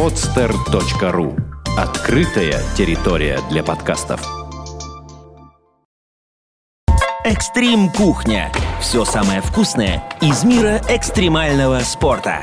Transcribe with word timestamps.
podster.ru 0.00 1.38
Открытая 1.76 2.54
территория 2.74 3.38
для 3.50 3.62
подкастов. 3.62 4.26
Экстрим 7.22 7.90
кухня. 7.90 8.50
Все 8.80 9.04
самое 9.04 9.42
вкусное 9.42 10.02
из 10.22 10.42
мира 10.42 10.80
экстремального 10.88 11.80
спорта. 11.80 12.40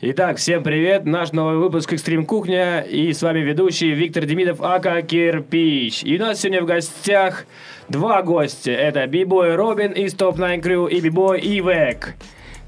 Итак, 0.00 0.36
всем 0.36 0.62
привет! 0.62 1.04
Наш 1.04 1.32
новый 1.32 1.56
выпуск 1.56 1.92
«Экстрим 1.92 2.24
Кухня» 2.24 2.82
и 2.82 3.12
с 3.12 3.20
вами 3.20 3.40
ведущий 3.40 3.90
Виктор 3.90 4.26
Демидов, 4.26 4.60
Ака 4.60 5.02
Кирпич. 5.02 6.04
И 6.04 6.16
у 6.16 6.20
нас 6.20 6.38
сегодня 6.38 6.62
в 6.62 6.66
гостях 6.66 7.46
два 7.88 8.22
гостя. 8.22 8.70
Это 8.70 9.04
Бибой 9.08 9.56
Робин 9.56 9.90
из 9.90 10.14
Top 10.14 10.36
9 10.36 10.64
Crew 10.64 10.88
и 10.88 11.00
Бибой 11.00 11.40
Ивек. 11.40 12.14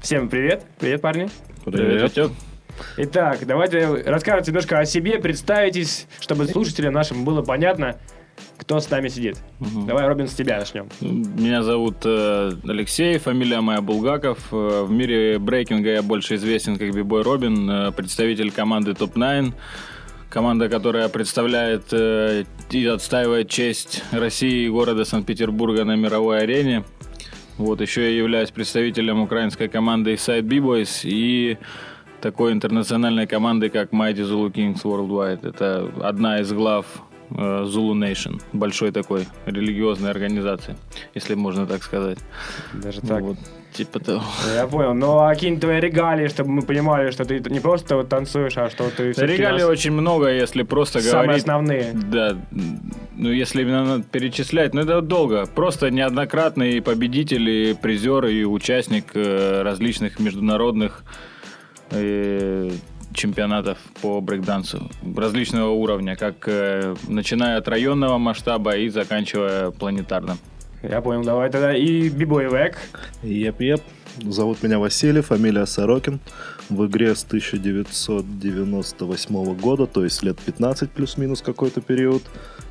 Всем 0.01 0.29
привет! 0.29 0.63
Привет, 0.79 1.01
парни! 1.01 1.29
Привет. 1.63 2.17
Итак, 2.97 3.45
давайте 3.45 3.85
расскажете 4.05 4.51
немножко 4.51 4.79
о 4.79 4.85
себе, 4.85 5.19
представитесь, 5.19 6.07
чтобы 6.19 6.47
слушателям 6.47 6.93
нашим 6.93 7.23
было 7.23 7.43
понятно, 7.43 7.97
кто 8.57 8.79
с 8.79 8.89
нами 8.89 9.09
сидит. 9.09 9.37
Давай, 9.59 10.07
Робин, 10.07 10.27
с 10.27 10.33
тебя 10.33 10.57
начнем. 10.57 10.89
Меня 11.01 11.61
зовут 11.61 11.97
э, 12.05 12.51
Алексей, 12.63 13.19
фамилия 13.19 13.61
моя 13.61 13.81
Булгаков. 13.81 14.39
Э, 14.51 14.83
В 14.87 14.91
мире 14.91 15.37
брейкинга 15.37 15.91
я 15.91 16.01
больше 16.01 16.35
известен 16.35 16.77
как 16.77 16.93
Бибой 16.95 17.21
Робин, 17.21 17.69
э, 17.69 17.91
представитель 17.91 18.51
команды 18.51 18.95
Топ 18.95 19.13
9 19.13 19.53
Команда, 20.29 20.69
которая 20.69 21.09
представляет 21.09 21.83
э, 21.91 22.45
и 22.71 22.85
отстаивает 22.87 23.49
честь 23.49 24.03
России 24.11 24.65
и 24.65 24.69
города 24.69 25.05
Санкт-Петербурга 25.05 25.83
на 25.83 25.95
мировой 25.95 26.39
арене. 26.41 26.83
Вот, 27.57 27.81
еще 27.81 28.01
я 28.03 28.17
являюсь 28.17 28.51
представителем 28.51 29.21
украинской 29.21 29.67
команды 29.67 30.13
Side 30.13 30.43
B-Boys 30.43 31.01
и 31.03 31.57
такой 32.21 32.53
интернациональной 32.53 33.27
команды, 33.27 33.69
как 33.69 33.91
Mighty 33.91 34.23
Zulu 34.23 34.51
Kings 34.51 34.83
Worldwide. 34.83 35.47
Это 35.47 35.91
одна 36.01 36.39
из 36.39 36.51
глав 36.53 36.85
Zulu 37.31 37.93
Nation, 37.93 38.41
большой 38.53 38.91
такой 38.91 39.25
религиозной 39.45 40.11
организации, 40.11 40.75
если 41.15 41.35
можно 41.35 41.65
так 41.65 41.83
сказать. 41.83 42.17
Даже 42.73 43.01
так. 43.01 43.21
Вот, 43.21 43.37
типа 43.73 43.99
того. 43.99 44.21
Я 44.55 44.67
понял. 44.67 44.93
Ну, 44.93 45.19
а 45.19 45.29
какие 45.33 45.55
твои 45.55 45.79
регалии, 45.79 46.27
чтобы 46.27 46.49
мы 46.49 46.61
понимали, 46.61 47.11
что 47.11 47.23
ты 47.25 47.39
не 47.49 47.59
просто 47.59 47.95
вот 47.95 48.09
танцуешь, 48.09 48.57
а 48.57 48.69
что 48.69 48.89
ты 48.89 49.11
Регалий 49.11 49.61
нас- 49.63 49.69
очень 49.69 49.91
много, 49.91 50.29
если 50.29 50.63
просто 50.63 50.99
самые 51.01 51.23
говорить. 51.23 51.43
основные. 51.43 51.91
Да, 51.93 52.37
ну 53.15 53.29
если 53.31 53.61
именно 53.61 53.85
надо 53.85 54.03
перечислять, 54.03 54.73
ну 54.73 54.81
это 54.81 55.01
долго. 55.01 55.45
Просто 55.45 55.89
неоднократный 55.89 56.81
победитель, 56.81 57.49
и 57.49 57.73
призер 57.73 58.25
и 58.25 58.43
участник 58.43 59.11
э, 59.15 59.61
различных 59.63 60.19
международных 60.19 61.03
э, 61.91 62.71
чемпионатов 63.13 63.77
по 64.01 64.21
брейкдансу 64.21 64.89
различного 65.15 65.71
уровня, 65.71 66.15
как 66.15 66.47
э, 66.47 66.95
начиная 67.07 67.57
от 67.57 67.67
районного 67.67 68.17
масштаба 68.17 68.77
и 68.77 68.87
заканчивая 68.89 69.71
планетарным. 69.71 70.37
Я 70.83 71.01
понял, 71.01 71.23
давай 71.23 71.49
тогда. 71.49 71.75
И 71.75 72.09
Бибой 72.09 72.45
Ивек. 72.45 72.77
Еп-еп. 73.23 73.81
Зовут 74.17 74.61
меня 74.63 74.79
Василий, 74.79 75.21
фамилия 75.21 75.65
Сорокин. 75.65 76.19
В 76.69 76.85
игре 76.87 77.15
с 77.15 77.23
1998 77.23 79.55
года, 79.55 79.85
то 79.85 80.03
есть 80.03 80.21
лет 80.23 80.37
15 80.39 80.91
плюс-минус 80.91 81.41
какой-то 81.41 81.79
период. 81.81 82.23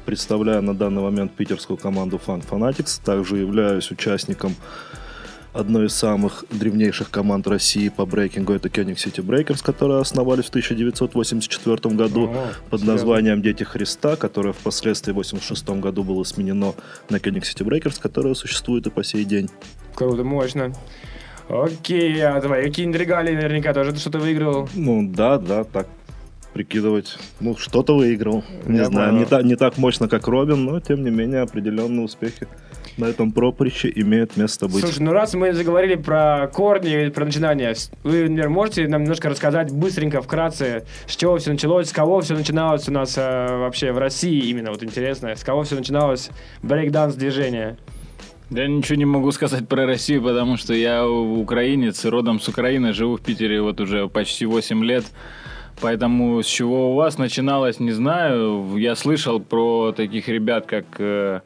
Представляю 0.06 0.62
на 0.62 0.74
данный 0.74 1.02
момент 1.02 1.32
питерскую 1.32 1.76
команду 1.76 2.18
Funk 2.24 2.44
Fanatics. 2.48 3.00
Также 3.04 3.38
являюсь 3.38 3.90
участником 3.90 4.54
одной 5.52 5.86
из 5.86 5.94
самых 5.94 6.44
древнейших 6.50 7.10
команд 7.10 7.46
России 7.46 7.88
по 7.88 8.06
брейкингу. 8.06 8.52
Это 8.52 8.68
Koenig 8.68 8.96
City 8.96 9.24
Breakers, 9.24 9.62
которые 9.64 10.00
основались 10.00 10.46
в 10.46 10.48
1984 10.50 11.94
году 11.94 12.26
О, 12.28 12.46
под 12.70 12.80
серьезно. 12.80 12.92
названием 12.92 13.42
«Дети 13.42 13.64
Христа», 13.64 14.16
которое 14.16 14.52
впоследствии 14.52 15.12
в 15.12 15.18
1986 15.18 15.80
году 15.82 16.04
было 16.04 16.22
сменено 16.24 16.74
на 17.08 17.16
Koenig 17.16 17.42
City 17.42 17.64
Breakers, 17.66 18.00
которое 18.00 18.34
существует 18.34 18.86
и 18.86 18.90
по 18.90 19.02
сей 19.02 19.24
день. 19.24 19.48
Круто, 19.94 20.22
мощно. 20.24 20.72
Окей, 21.48 22.20
а 22.24 22.40
твои 22.40 22.62
какие-нибудь 22.66 23.00
регалии 23.00 23.34
наверняка 23.34 23.74
тоже 23.74 23.92
ты 23.92 23.98
что-то 23.98 24.20
выиграл. 24.20 24.68
Ну 24.74 25.08
да, 25.12 25.36
да, 25.38 25.64
так 25.64 25.88
прикидывать. 26.52 27.16
Ну, 27.40 27.56
что-то 27.56 27.96
выиграл. 27.96 28.44
Не 28.66 28.78
Я 28.78 28.84
знаю, 28.86 29.10
понял. 29.10 29.20
не, 29.20 29.26
та- 29.26 29.42
не 29.42 29.56
так 29.56 29.76
мощно, 29.78 30.08
как 30.08 30.26
Робин, 30.28 30.64
но 30.64 30.80
тем 30.80 31.02
не 31.04 31.10
менее 31.10 31.40
определенные 31.42 32.04
успехи 32.04 32.46
на 32.96 33.06
этом 33.06 33.32
проприще 33.32 33.92
имеют 33.94 34.36
место 34.36 34.66
быть. 34.66 34.80
Слушай, 34.80 35.00
ну 35.00 35.12
раз 35.12 35.34
мы 35.34 35.52
заговорили 35.52 35.94
про 35.94 36.48
корни, 36.52 37.08
про 37.08 37.24
начинания, 37.24 37.74
вы, 38.02 38.22
например, 38.22 38.48
можете 38.48 38.88
нам 38.88 39.02
немножко 39.02 39.28
рассказать 39.28 39.72
быстренько, 39.72 40.22
вкратце, 40.22 40.84
с 41.06 41.16
чего 41.16 41.38
все 41.38 41.52
началось, 41.52 41.88
с 41.88 41.92
кого 41.92 42.20
все 42.20 42.34
начиналось 42.34 42.88
у 42.88 42.92
нас 42.92 43.16
э, 43.16 43.56
вообще 43.58 43.92
в 43.92 43.98
России 43.98 44.48
именно, 44.48 44.70
вот 44.70 44.82
интересно, 44.82 45.34
с 45.36 45.44
кого 45.44 45.62
все 45.62 45.76
начиналось 45.76 46.30
брейкданс 46.62 47.14
движение? 47.14 47.76
Я 48.50 48.66
ничего 48.66 48.96
не 48.96 49.04
могу 49.04 49.30
сказать 49.30 49.68
про 49.68 49.86
Россию, 49.86 50.22
потому 50.22 50.56
что 50.56 50.74
я 50.74 51.08
украинец, 51.08 52.04
родом 52.04 52.40
с 52.40 52.48
Украины, 52.48 52.92
живу 52.92 53.16
в 53.16 53.20
Питере 53.20 53.62
вот 53.62 53.80
уже 53.80 54.08
почти 54.08 54.44
8 54.44 54.84
лет. 54.84 55.04
Поэтому 55.80 56.42
с 56.42 56.46
чего 56.46 56.90
у 56.90 56.94
вас 56.94 57.16
начиналось, 57.16 57.78
не 57.78 57.92
знаю. 57.92 58.76
Я 58.76 58.96
слышал 58.96 59.40
про 59.40 59.92
таких 59.92 60.28
ребят, 60.28 60.66
как 60.66 60.84
э, 60.98 61.40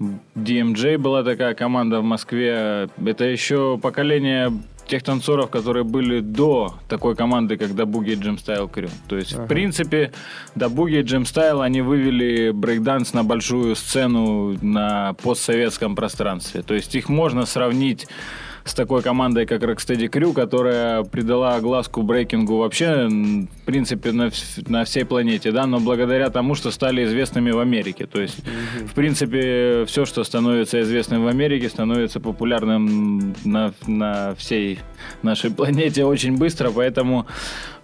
DMJ 0.00 0.98
была 0.98 1.22
такая 1.22 1.54
команда 1.54 2.00
в 2.00 2.04
Москве. 2.04 2.88
Это 3.04 3.24
еще 3.24 3.78
поколение 3.80 4.52
тех 4.86 5.02
танцоров, 5.02 5.50
которые 5.50 5.84
были 5.84 6.20
до 6.20 6.74
такой 6.88 7.16
команды, 7.16 7.56
как 7.56 7.74
Дабуги 7.74 8.10
и 8.10 8.14
Джим 8.16 8.38
Стайл 8.38 8.68
Крю. 8.68 8.88
То 9.08 9.16
есть, 9.16 9.32
в 9.32 9.46
принципе, 9.46 10.12
Дабуги 10.54 10.96
и 10.96 11.02
Джим 11.02 11.24
Стайл, 11.24 11.62
они 11.62 11.80
вывели 11.80 12.50
брейкданс 12.50 13.14
на 13.14 13.24
большую 13.24 13.76
сцену 13.76 14.58
на 14.62 15.14
постсоветском 15.14 15.96
пространстве. 15.96 16.62
То 16.62 16.74
есть, 16.74 16.94
их 16.94 17.08
можно 17.08 17.46
сравнить 17.46 18.06
с 18.64 18.72
такой 18.72 19.02
командой, 19.02 19.44
как 19.44 19.62
Rocksteady 19.62 20.08
Crew, 20.08 20.32
которая 20.32 21.02
придала 21.04 21.56
огласку 21.56 22.02
брейкингу 22.02 22.56
вообще, 22.56 23.06
в 23.08 23.64
принципе, 23.66 24.12
на, 24.12 24.30
на 24.66 24.84
всей 24.84 25.04
планете, 25.04 25.52
да, 25.52 25.66
но 25.66 25.80
благодаря 25.80 26.30
тому, 26.30 26.54
что 26.54 26.70
стали 26.70 27.04
известными 27.04 27.50
в 27.50 27.58
Америке. 27.58 28.06
То 28.06 28.22
есть, 28.22 28.42
в 28.86 28.94
принципе, 28.94 29.84
все, 29.86 30.06
что 30.06 30.24
становится 30.24 30.80
известным 30.80 31.24
в 31.24 31.28
Америке, 31.28 31.68
становится 31.68 32.20
популярным 32.20 33.34
на, 33.44 33.74
на 33.86 34.34
всей 34.34 34.78
нашей 35.22 35.50
планете 35.50 36.04
очень 36.04 36.36
быстро, 36.38 36.70
поэтому 36.70 37.26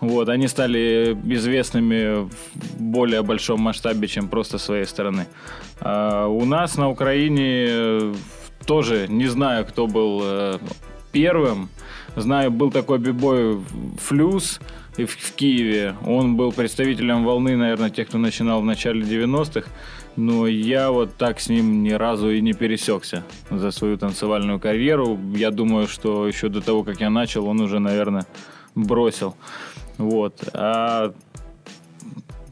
вот, 0.01 0.31
они 0.31 0.49
стали 0.49 1.15
известными 1.25 2.25
в 2.25 2.31
более 2.79 3.23
большом 3.23 3.61
масштабе, 3.61 4.09
чем 4.09 4.29
просто 4.29 4.57
своей 4.57 4.87
стороны. 4.87 5.27
А 5.81 6.27
у 6.27 6.47
нас 6.47 6.79
на 6.79 6.89
Украине 6.89 7.67
э, 7.69 8.15
тоже 8.67 9.07
не 9.09 9.27
знаю, 9.27 9.65
кто 9.67 9.87
был 9.87 10.21
э, 10.23 10.59
первым. 11.13 11.69
Знаю, 12.17 12.51
был 12.51 12.71
такой 12.71 12.99
бибой 12.99 13.61
Флюс 13.99 14.61
в, 14.97 15.07
в 15.07 15.33
Киеве. 15.35 15.95
Он 16.07 16.37
был 16.37 16.53
представителем 16.53 17.25
волны, 17.25 17.57
наверное, 17.57 17.91
тех, 17.91 18.09
кто 18.09 18.19
начинал 18.19 18.61
в 18.61 18.65
начале 18.65 19.03
90-х. 19.03 19.69
Но 20.17 20.47
я 20.47 20.91
вот 20.91 21.17
так 21.17 21.41
с 21.41 21.49
ним 21.49 21.83
ни 21.83 21.93
разу 21.93 22.31
и 22.31 22.41
не 22.41 22.53
пересекся 22.53 23.25
за 23.51 23.71
свою 23.71 23.97
танцевальную 23.97 24.59
карьеру. 24.59 25.19
Я 25.35 25.51
думаю, 25.51 25.87
что 25.87 26.27
еще 26.27 26.49
до 26.49 26.61
того, 26.61 26.83
как 26.83 27.01
я 27.01 27.11
начал, 27.11 27.47
он 27.47 27.61
уже, 27.61 27.79
наверное, 27.79 28.27
бросил. 28.75 29.37
Вот. 29.99 30.43
А 30.53 31.13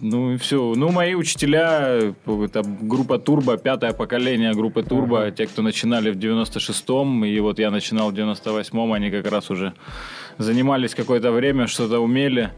ну 0.01 0.33
и 0.33 0.37
все. 0.37 0.75
Ну, 0.77 0.91
мои 0.91 1.15
учителя, 1.15 2.15
это 2.27 2.63
группа 2.63 3.19
Турбо, 3.19 3.57
пятое 3.57 3.93
поколение 3.93 4.53
группы 4.53 4.83
Турбо, 4.83 5.31
те, 5.31 5.47
кто 5.47 5.63
начинали 5.63 6.11
в 6.11 6.17
96-м, 6.17 7.25
и 7.25 7.41
вот 7.41 7.59
я 7.59 7.71
начинал 7.71 8.11
в 8.11 8.15
98-м, 8.15 8.93
они 8.93 9.11
как 9.11 9.31
раз 9.31 9.51
уже 9.51 9.75
занимались 10.39 10.95
какое-то 10.95 11.33
время, 11.33 11.67
что-то 11.67 12.01
умели. 12.01 12.51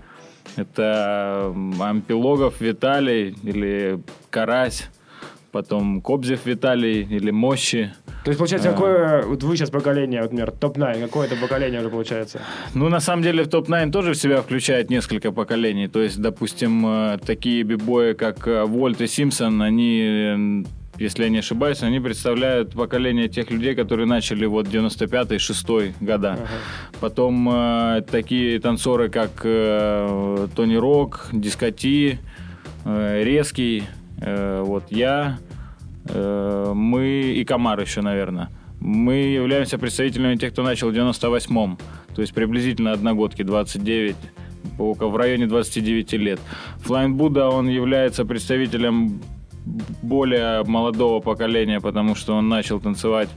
Это 0.57 1.55
Ампилогов 1.79 2.61
Виталий 2.61 3.37
или 3.43 4.03
Карась, 4.31 4.89
потом 5.53 6.01
Кобзев 6.01 6.47
Виталий 6.47 7.03
или 7.03 7.31
Мощи. 7.31 7.93
То 8.25 8.31
есть, 8.31 8.39
получается, 8.39 8.69
А. 8.69 8.73
какое 8.73 9.23
вот 9.23 9.43
вы 9.43 9.57
сейчас 9.57 9.71
поколение, 9.71 10.21
вот, 10.21 10.33
например, 10.33 10.51
топ-9, 10.53 11.01
какое 11.01 11.27
это 11.27 11.37
поколение 11.37 11.81
уже 11.81 11.89
получается? 11.91 12.41
Ну, 12.75 12.89
на 12.89 13.01
самом 13.01 13.23
деле, 13.23 13.45
топ-9 13.45 13.91
тоже 13.93 14.13
в 14.13 14.17
себя 14.17 14.43
включает 14.43 14.91
несколько 14.91 15.33
поколений. 15.33 15.89
То 15.89 16.03
есть, 16.03 16.19
допустим, 16.21 16.85
э, 16.87 17.19
такие 17.25 17.63
бибои, 17.63 18.13
как 18.13 18.47
э, 18.47 18.65
Вольт 18.65 19.01
и 19.01 19.07
Симпсон, 19.07 19.63
они, 19.63 20.03
э, 20.03 20.65
если 20.99 21.25
я 21.25 21.31
не 21.31 21.39
ошибаюсь, 21.39 21.83
они 21.83 21.99
представляют 21.99 22.73
поколение 22.75 23.29
тех 23.29 23.51
людей, 23.51 23.75
которые 23.75 24.07
начали 24.07 24.45
вот 24.45 24.67
95-й, 24.67 25.39
6 25.39 25.67
года. 26.03 26.39
Потом 27.01 27.49
э, 27.51 28.03
такие 28.11 28.61
танцоры, 28.61 29.09
как 29.09 29.31
э, 29.45 30.47
Тони 30.55 30.77
Рок, 30.77 31.29
Дискоти, 31.33 32.19
э, 32.85 33.23
Резкий, 33.25 33.85
э, 34.21 34.63
вот 34.63 34.85
я, 34.91 35.39
мы 36.05 37.35
и 37.37 37.45
Комар 37.45 37.81
еще, 37.81 38.01
наверное. 38.01 38.51
Мы 38.81 39.15
являемся 39.15 39.77
представителями 39.79 40.37
тех, 40.37 40.53
кто 40.53 40.63
начал 40.63 40.91
в 40.91 40.95
98-м. 40.95 41.79
То 42.15 42.23
есть 42.23 42.33
приблизительно 42.33 42.93
одногодки, 42.93 43.43
29 43.43 44.17
в 44.79 45.17
районе 45.17 45.47
29 45.47 46.13
лет. 46.15 46.41
Flying 46.85 47.17
Buddha, 47.17 47.51
он 47.51 47.69
является 47.69 48.25
представителем 48.25 49.21
более 50.03 50.65
молодого 50.65 51.21
поколения, 51.21 51.81
потому 51.81 52.15
что 52.15 52.35
он 52.35 52.49
начал 52.49 52.81
танцевать 52.81 53.29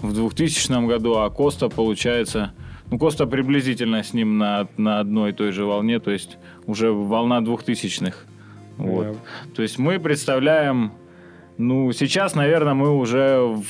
в 0.00 0.14
2000 0.14 0.86
году, 0.86 1.16
а 1.16 1.30
Коста, 1.30 1.68
получается, 1.68 2.52
ну, 2.90 2.98
Коста 2.98 3.26
приблизительно 3.26 4.02
с 4.02 4.12
ним 4.12 4.38
на, 4.38 4.68
на 4.76 5.00
одной 5.00 5.30
и 5.30 5.32
той 5.32 5.52
же 5.52 5.64
волне, 5.64 6.00
то 6.00 6.10
есть 6.10 6.38
уже 6.66 6.92
волна 6.92 7.40
двухтысячных. 7.40 8.26
Вот. 8.76 9.06
Yeah. 9.06 9.16
То 9.54 9.62
есть 9.62 9.78
мы 9.78 9.98
представляем, 9.98 10.92
ну, 11.60 11.92
сейчас, 11.92 12.34
наверное, 12.34 12.74
мы 12.74 12.90
уже 12.90 13.38
в 13.38 13.64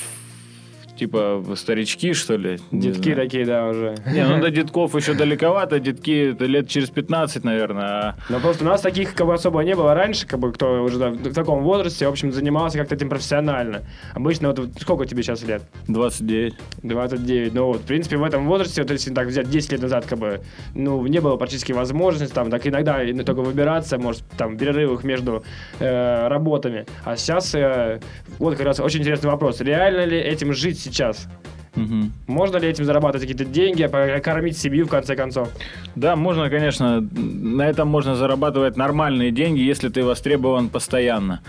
типа 1.01 1.43
старички, 1.55 2.13
что 2.13 2.35
ли? 2.35 2.59
Детки 2.71 3.15
такие, 3.15 3.43
да, 3.43 3.67
уже. 3.67 3.95
Не, 4.13 4.23
ну 4.23 4.39
до 4.39 4.51
детков 4.51 4.95
еще 4.95 5.15
далековато, 5.15 5.79
детки 5.79 6.31
это 6.31 6.45
лет 6.45 6.69
через 6.69 6.91
15, 6.91 7.43
наверное. 7.43 7.85
А... 7.85 8.15
Но 8.29 8.39
просто 8.39 8.63
у 8.63 8.67
нас 8.67 8.81
таких 8.81 9.15
как 9.15 9.25
бы 9.25 9.33
особо 9.33 9.61
не 9.61 9.75
было 9.75 9.95
раньше, 9.95 10.27
как 10.27 10.39
бы 10.39 10.51
кто 10.51 10.83
уже 10.83 10.99
да, 10.99 11.09
в 11.09 11.33
таком 11.33 11.63
возрасте, 11.63 12.05
в 12.05 12.11
общем, 12.11 12.31
занимался 12.31 12.77
как-то 12.77 12.93
этим 12.93 13.09
профессионально. 13.09 13.81
Обычно 14.13 14.49
вот 14.49 14.69
сколько 14.79 15.07
тебе 15.07 15.23
сейчас 15.23 15.41
лет? 15.41 15.63
29. 15.87 16.53
29. 16.83 17.53
Ну 17.55 17.65
вот, 17.65 17.77
в 17.77 17.85
принципе, 17.85 18.17
в 18.17 18.23
этом 18.23 18.45
возрасте, 18.45 18.83
вот 18.83 18.91
если 18.91 19.11
так 19.11 19.27
взять 19.27 19.49
10 19.49 19.71
лет 19.71 19.81
назад, 19.81 20.05
как 20.05 20.19
бы, 20.19 20.41
ну, 20.75 21.03
не 21.07 21.19
было 21.19 21.35
практически 21.35 21.71
возможности, 21.71 22.31
там, 22.31 22.51
так 22.51 22.67
иногда 22.67 22.99
ну, 23.03 23.23
только 23.23 23.41
выбираться, 23.41 23.97
может, 23.97 24.21
там, 24.37 24.55
в 24.55 24.59
перерывах 24.59 25.03
между 25.03 25.43
э, 25.79 26.27
работами. 26.27 26.85
А 27.05 27.17
сейчас, 27.17 27.55
э, 27.55 27.99
вот 28.37 28.55
как 28.55 28.67
раз 28.67 28.79
очень 28.79 28.99
интересный 28.99 29.31
вопрос. 29.31 29.61
Реально 29.61 30.05
ли 30.05 30.19
этим 30.19 30.53
жить 30.53 30.90
сейчас. 30.91 31.27
Угу. 31.75 32.11
Можно 32.27 32.57
ли 32.57 32.67
этим 32.67 32.83
зарабатывать 32.83 33.21
какие-то 33.27 33.45
деньги, 33.45 33.87
кормить 34.19 34.57
семью 34.57 34.85
в 34.85 34.89
конце 34.89 35.15
концов? 35.15 35.49
Да, 35.95 36.17
можно, 36.17 36.49
конечно. 36.49 36.99
На 37.01 37.69
этом 37.69 37.87
можно 37.87 38.15
зарабатывать 38.15 38.75
нормальные 38.75 39.31
деньги, 39.31 39.61
если 39.61 39.87
ты 39.87 40.03
востребован 40.03 40.67
постоянно. 40.67 41.41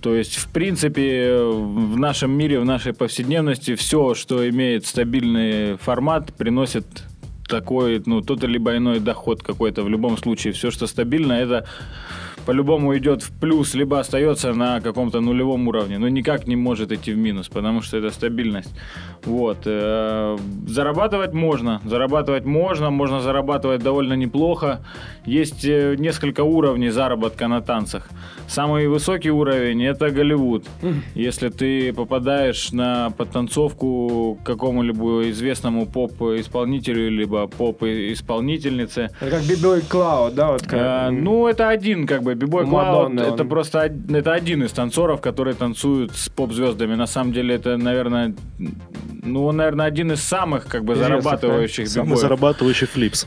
То 0.00 0.16
есть, 0.16 0.36
в 0.36 0.48
принципе, 0.48 1.38
в 1.42 1.96
нашем 1.96 2.32
мире, 2.32 2.58
в 2.58 2.64
нашей 2.64 2.92
повседневности 2.92 3.76
все, 3.76 4.14
что 4.14 4.48
имеет 4.48 4.84
стабильный 4.84 5.76
формат, 5.76 6.34
приносит 6.34 7.04
такой, 7.48 8.02
ну, 8.04 8.20
тот 8.20 8.42
либо 8.42 8.76
иной 8.76 8.98
доход 8.98 9.42
какой-то. 9.42 9.82
В 9.82 9.88
любом 9.88 10.18
случае, 10.18 10.52
все, 10.52 10.70
что 10.72 10.88
стабильно, 10.88 11.34
это 11.34 11.66
по-любому 12.48 12.96
идет 12.96 13.22
в 13.22 13.30
плюс, 13.40 13.74
либо 13.74 14.00
остается 14.00 14.54
на 14.54 14.80
каком-то 14.80 15.20
нулевом 15.20 15.68
уровне, 15.68 15.98
но 15.98 16.08
никак 16.08 16.46
не 16.46 16.56
может 16.56 16.92
идти 16.92 17.12
в 17.12 17.18
минус, 17.18 17.48
потому 17.48 17.82
что 17.82 17.98
это 17.98 18.10
стабильность. 18.10 18.74
Вот. 19.24 19.58
Э, 19.66 20.38
зарабатывать 20.66 21.34
можно, 21.34 21.82
зарабатывать 21.84 22.46
можно, 22.46 22.90
можно 22.90 23.20
зарабатывать 23.20 23.82
довольно 23.82 24.14
неплохо. 24.14 24.80
Есть 25.26 25.66
э, 25.66 25.96
несколько 25.98 26.42
уровней 26.42 26.88
заработка 26.88 27.48
на 27.48 27.60
танцах. 27.60 28.08
Самый 28.46 28.88
высокий 28.88 29.30
уровень 29.30 29.84
это 29.84 30.10
Голливуд. 30.10 30.64
Если 31.14 31.50
ты 31.50 31.92
попадаешь 31.92 32.72
на 32.72 33.10
подтанцовку 33.10 34.38
какому-либо 34.42 35.28
известному 35.30 35.84
поп-исполнителю, 35.84 37.10
либо 37.10 37.46
поп-исполнительнице. 37.46 39.10
Это 39.20 39.30
как 39.30 39.42
Бибой 39.42 39.82
Клауд, 39.82 40.34
да? 40.34 40.52
Вот 40.52 40.62
как... 40.62 40.80
а, 40.80 41.10
ну, 41.10 41.46
это 41.46 41.68
один 41.68 42.06
как 42.06 42.22
бы 42.22 42.37
Бибой 42.38 42.66
Клауд 42.66 43.12
это 43.14 43.42
он... 43.42 43.48
просто 43.48 43.78
это 43.80 44.32
один 44.32 44.62
из 44.62 44.72
танцоров, 44.72 45.20
которые 45.20 45.54
танцуют 45.54 46.12
с 46.12 46.28
поп-звездами. 46.28 46.94
На 46.94 47.06
самом 47.06 47.32
деле 47.32 47.56
это, 47.56 47.76
наверное, 47.76 48.34
ну, 49.32 49.44
он, 49.46 49.56
наверное, 49.56 49.86
один 49.86 50.12
из 50.12 50.22
самых 50.22 50.66
как 50.66 50.84
бы 50.84 50.94
Известных, 50.94 51.22
зарабатывающих 51.22 51.84
да? 51.84 51.90
Самый 51.90 52.16
зарабатывающий 52.16 52.86
Флипс. 52.86 53.26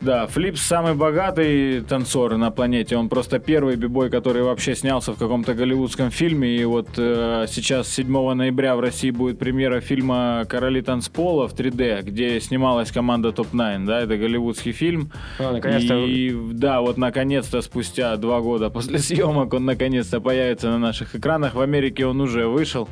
Да, 0.00 0.26
Флипс 0.28 0.62
самый 0.62 0.94
богатый 0.94 1.80
танцор 1.82 2.36
на 2.36 2.50
планете. 2.50 2.96
Он 2.96 3.08
просто 3.08 3.38
первый 3.38 3.76
бибой, 3.76 4.10
который 4.10 4.42
вообще 4.42 4.74
снялся 4.74 5.12
в 5.12 5.18
каком-то 5.18 5.54
голливудском 5.54 6.10
фильме. 6.10 6.56
И 6.56 6.64
вот 6.64 6.88
э, 6.96 7.46
сейчас 7.48 7.88
7 7.88 8.34
ноября 8.34 8.76
в 8.76 8.80
России 8.80 9.10
будет 9.10 9.38
премьера 9.38 9.80
фильма 9.80 10.46
«Короли 10.48 10.80
танцпола» 10.80 11.48
в 11.48 11.54
3D, 11.54 12.02
где 12.02 12.40
снималась 12.40 12.90
команда 12.90 13.32
Топ-9. 13.32 13.84
Да, 13.84 14.00
это 14.00 14.16
голливудский 14.16 14.72
фильм. 14.72 15.12
А, 15.38 15.52
наконец-то. 15.52 15.94
И 16.06 16.34
да, 16.52 16.80
вот 16.80 16.96
наконец-то 16.96 17.60
спустя 17.60 18.16
два 18.16 18.40
года 18.40 18.70
после 18.70 18.98
съемок 18.98 19.52
он 19.52 19.64
наконец-то 19.64 20.20
появится 20.20 20.68
на 20.70 20.78
наших 20.78 21.14
экранах. 21.14 21.54
В 21.54 21.60
Америке 21.60 22.06
он 22.06 22.20
уже 22.20 22.46
вышел. 22.46 22.88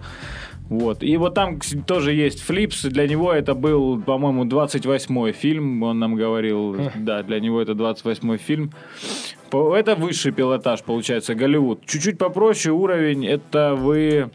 Вот. 0.69 1.03
И 1.03 1.17
вот 1.17 1.35
там 1.35 1.61
тоже 1.87 2.13
есть 2.13 2.41
Флипс. 2.43 2.83
Для 2.83 3.07
него 3.07 3.33
это 3.33 3.55
был, 3.55 4.01
по-моему, 4.03 4.45
28-й 4.45 5.33
фильм. 5.33 5.83
Он 5.83 5.99
нам 5.99 6.17
говорил, 6.17 6.77
да, 6.97 7.23
для 7.23 7.39
него 7.39 7.63
это 7.63 7.73
28-й 7.73 8.39
фильм. 8.39 8.73
Это 9.53 9.95
высший 9.95 10.33
пилотаж, 10.33 10.83
получается, 10.83 11.35
Голливуд. 11.35 11.87
Чуть-чуть 11.87 12.19
попроще 12.19 12.75
уровень. 12.75 13.25
Это 13.25 13.75
вы 13.77 14.31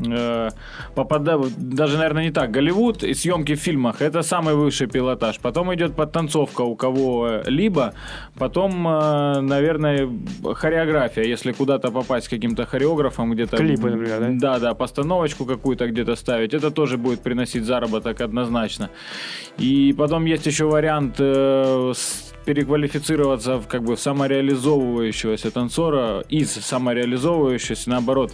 э, 0.00 0.48
попадают, 0.94 1.52
даже, 1.56 1.96
наверное, 1.96 2.24
не 2.24 2.30
так, 2.30 2.50
Голливуд 2.50 3.02
и 3.02 3.14
съемки 3.14 3.54
в 3.54 3.60
фильмах, 3.60 4.02
это 4.02 4.22
самый 4.22 4.54
высший 4.54 4.86
пилотаж. 4.86 5.38
Потом 5.38 5.74
идет 5.74 5.94
подтанцовка 5.94 6.62
у 6.62 6.76
кого-либо, 6.76 7.94
потом, 8.38 8.88
э, 8.88 9.40
наверное, 9.40 10.08
хореография, 10.54 11.24
если 11.24 11.52
куда-то 11.52 11.90
попасть 11.90 12.26
с 12.26 12.28
каким-то 12.28 12.66
хореографом 12.66 13.32
где-то. 13.32 13.56
Клипы, 13.56 13.90
например, 13.90 14.20
да? 14.20 14.28
Да, 14.30 14.58
да, 14.58 14.74
постановочку 14.74 15.44
какую-то 15.44 15.86
где-то 15.88 16.16
ставить, 16.16 16.54
это 16.54 16.70
тоже 16.70 16.96
будет 16.96 17.20
приносить 17.20 17.64
заработок 17.64 18.20
однозначно. 18.20 18.90
И 19.58 19.94
потом 19.96 20.26
есть 20.26 20.46
еще 20.46 20.64
вариант 20.64 21.16
э, 21.18 21.92
переквалифицироваться 22.46 23.58
в 23.58 23.66
как 23.66 23.82
бы 23.82 23.96
в 23.96 24.00
самореализовывающегося 24.00 25.50
танцора 25.50 26.24
из 26.30 26.52
самореализовывающегося, 26.52 27.90
наоборот, 27.90 28.32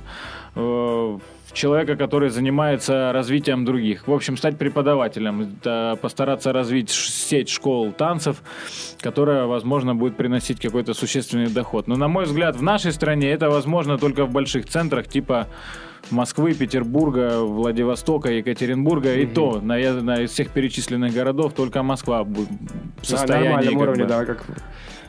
э, 0.55 1.19
человека, 1.53 1.97
который 1.97 2.31
занимается 2.31 3.13
развитием 3.13 3.65
других. 3.65 4.07
В 4.07 4.13
общем, 4.13 4.37
стать 4.37 4.59
преподавателем, 4.59 5.57
постараться 6.01 6.53
развить 6.53 6.91
сеть 6.91 7.49
школ 7.49 7.93
танцев, 7.93 8.43
которая, 9.01 9.47
возможно, 9.47 9.95
будет 9.95 10.17
приносить 10.17 10.61
какой-то 10.61 10.95
существенный 10.95 11.49
доход. 11.49 11.89
Но, 11.89 11.97
на 11.97 12.09
мой 12.09 12.25
взгляд, 12.25 12.57
в 12.57 12.63
нашей 12.63 12.93
стране 12.93 13.31
это 13.31 13.51
возможно 13.51 13.99
только 13.99 14.25
в 14.25 14.31
больших 14.31 14.67
центрах, 14.67 15.09
типа 15.09 15.49
Москвы, 16.11 16.55
Петербурга, 16.55 17.41
Владивостока, 17.43 18.31
Екатеринбурга. 18.31 19.11
Угу. 19.11 19.19
И 19.19 19.27
то 19.27 19.61
на, 19.61 19.77
на, 20.03 20.23
из 20.23 20.31
всех 20.31 20.51
перечисленных 20.51 21.13
городов 21.13 21.55
только 21.55 21.83
Москва 21.83 22.25
в 22.25 22.47
состоянии... 23.03 23.49
На 23.49 23.55
нормальном 23.57 23.77
уровне, 23.77 24.03
бы, 24.05 24.09
да, 24.09 24.25
как 24.25 24.45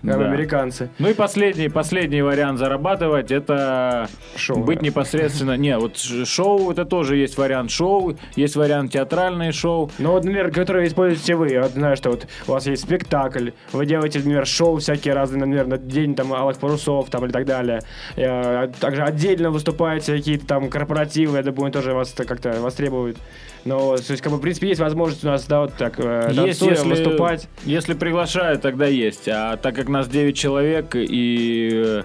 как 0.04 0.20
да. 0.20 0.26
американцы. 0.26 0.90
Ну 1.00 1.10
и 1.10 1.14
последний, 1.14 1.70
последний 1.70 2.22
вариант 2.22 2.60
зарабатывать 2.60 3.32
это 3.32 4.10
шоу, 4.36 4.64
быть 4.64 4.80
да. 4.80 4.86
непосредственно. 4.86 5.56
Не, 5.56 5.78
вот 5.78 5.98
шоу 5.98 6.72
это 6.72 6.86
тоже 6.86 7.16
есть 7.16 7.38
вариант 7.38 7.72
шоу, 7.72 8.18
есть 8.36 8.56
вариант 8.56 8.92
театральное 8.92 9.52
шоу. 9.52 9.90
Ну 10.00 10.12
вот, 10.12 10.26
например, 10.26 10.52
которые 10.52 10.88
используете 10.88 11.36
вы. 11.36 11.60
Вот 11.60 11.72
знаю, 11.72 11.96
что 11.96 12.10
вот 12.10 12.28
у 12.48 12.52
вас 12.52 12.68
есть 12.68 12.84
спектакль, 12.84 13.52
вы 13.72 13.86
делаете, 13.86 14.20
например, 14.20 14.46
шоу 14.46 14.78
всякие 14.78 15.14
разные, 15.14 15.40
например, 15.40 15.68
на 15.68 15.78
день 15.78 16.16
там 16.16 16.34
алых 16.34 16.58
парусов 16.58 17.10
там 17.10 17.26
и 17.26 17.30
так 17.30 17.46
далее. 17.46 17.80
И, 18.18 18.24
а, 18.24 18.68
также 18.80 19.04
отдельно 19.04 19.52
выступаете 19.52 20.18
какие-то 20.18 20.46
там 20.46 20.70
корпоративы, 20.70 21.38
я 21.38 21.44
думаю, 21.44 21.72
тоже 21.72 21.94
вас 21.94 22.14
как-то 22.14 22.60
востребуют. 22.62 23.18
Но, 23.66 23.96
то 23.96 24.12
есть, 24.12 24.22
как 24.22 24.32
бы, 24.32 24.38
в 24.38 24.42
принципе, 24.42 24.68
есть 24.68 24.82
возможность 24.82 25.24
у 25.24 25.28
нас, 25.28 25.46
да, 25.46 25.62
вот 25.62 25.74
так, 25.76 25.94
э, 25.98 26.32
есть, 26.34 26.62
если, 26.62 26.88
выступать. 26.88 27.48
Если 27.64 27.94
приглашают, 27.94 28.62
тогда 28.62 28.88
есть. 28.88 29.28
А 29.30 29.56
так 29.56 29.76
как 29.76 29.88
нас 29.94 30.08
9 30.08 30.36
человек 30.36 30.96
и 30.96 31.70
э, 31.74 32.04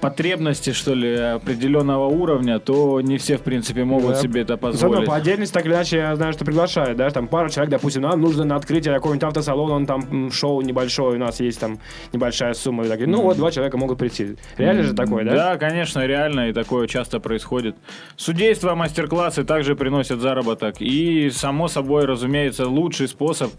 потребности, 0.00 0.72
что 0.72 0.94
ли, 0.94 1.14
определенного 1.14 2.06
уровня, 2.06 2.58
то 2.58 3.00
не 3.00 3.18
все, 3.18 3.36
в 3.36 3.42
принципе, 3.42 3.84
могут 3.84 4.14
да. 4.14 4.20
себе 4.20 4.42
это 4.42 4.56
позволить. 4.56 4.94
Зато 4.96 5.06
по 5.06 5.16
отдельности, 5.16 5.52
так 5.52 5.66
или 5.66 5.72
иначе, 5.72 5.96
я 5.98 6.16
знаю, 6.16 6.32
что 6.32 6.44
приглашают, 6.44 6.96
да, 6.96 7.10
там 7.10 7.28
пару 7.28 7.48
человек, 7.50 7.70
допустим, 7.70 8.02
нам 8.02 8.20
нужно 8.20 8.44
на 8.44 8.56
открытие 8.56 8.94
какого-нибудь 8.94 9.24
автосалона, 9.24 9.74
он 9.74 9.86
там 9.86 10.30
шоу 10.30 10.60
небольшое, 10.60 11.16
у 11.16 11.18
нас 11.18 11.40
есть 11.40 11.60
там 11.60 11.78
небольшая 12.12 12.54
сумма, 12.54 12.84
и 12.84 12.88
так, 12.88 13.00
ну 13.06 13.22
вот, 13.22 13.36
два 13.36 13.50
человека 13.50 13.76
могут 13.76 13.98
прийти. 13.98 14.36
Реально 14.56 14.80
mm-hmm. 14.80 14.84
же 14.84 14.94
такое, 14.94 15.24
да? 15.24 15.34
Да, 15.34 15.56
конечно, 15.56 16.06
реально, 16.06 16.48
и 16.48 16.52
такое 16.52 16.86
часто 16.86 17.20
происходит. 17.20 17.76
Судейство, 18.16 18.74
мастер-классы 18.74 19.44
также 19.44 19.74
приносят 19.76 20.20
заработок, 20.20 20.76
и, 20.80 21.30
само 21.30 21.68
собой, 21.68 22.04
разумеется, 22.04 22.68
лучший 22.68 23.08
способ 23.08 23.50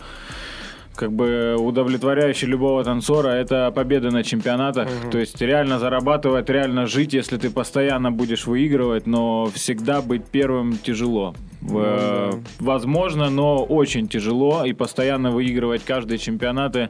как 0.95 1.11
бы 1.11 1.55
удовлетворяющий 1.57 2.47
любого 2.47 2.83
танцора 2.83 3.29
это 3.29 3.71
победа 3.71 4.11
на 4.11 4.23
чемпионатах. 4.23 4.87
Угу. 4.87 5.11
То 5.11 5.19
есть 5.19 5.39
реально 5.41 5.79
зарабатывать, 5.79 6.49
реально 6.49 6.87
жить, 6.87 7.13
если 7.13 7.37
ты 7.37 7.49
постоянно 7.49 8.11
будешь 8.11 8.47
выигрывать, 8.47 9.05
но 9.07 9.45
всегда 9.53 10.01
быть 10.01 10.25
первым 10.25 10.77
тяжело. 10.77 11.35
Ну, 11.61 11.81
да. 11.81 12.29
Возможно, 12.59 13.29
но 13.29 13.63
очень 13.63 14.07
тяжело, 14.07 14.65
и 14.65 14.73
постоянно 14.73 15.31
выигрывать 15.31 15.83
каждые 15.83 16.17
чемпионаты 16.17 16.89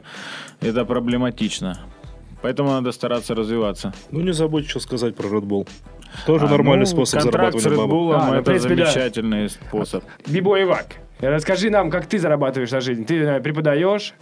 это 0.60 0.84
проблематично. 0.84 1.80
Поэтому 2.42 2.70
надо 2.70 2.92
стараться 2.92 3.34
развиваться. 3.34 3.94
Ну 4.10 4.20
не 4.20 4.32
забудь, 4.32 4.68
что 4.68 4.80
сказать 4.80 5.16
про 5.16 5.26
Red 5.28 5.44
Bull. 5.44 5.68
Тоже 6.26 6.46
А, 6.46 6.48
нормальный 6.48 6.84
ну, 6.84 6.86
способ 6.86 7.22
контракт 7.22 7.58
с 7.58 7.62
зарабатывания 7.62 7.86
бабок. 7.86 8.12
Red 8.12 8.14
Bull 8.14 8.14
А, 8.14 8.26
ну, 8.26 8.30
в 8.30 8.34
это 8.34 8.44
принципе, 8.44 8.74
да. 8.76 8.84
замечательный 8.84 9.50
способ. 9.50 10.04
Бибой 10.26 10.62
Ивак, 10.62 10.96
расскажи 11.20 11.70
нам, 11.70 11.90
как 11.90 12.06
ты 12.06 12.18
зарабатываешь 12.18 12.70
на 12.70 12.80
жизнь. 12.80 13.04
Ты 13.04 13.16
э, 13.20 13.40
преподаешь, 13.40 14.14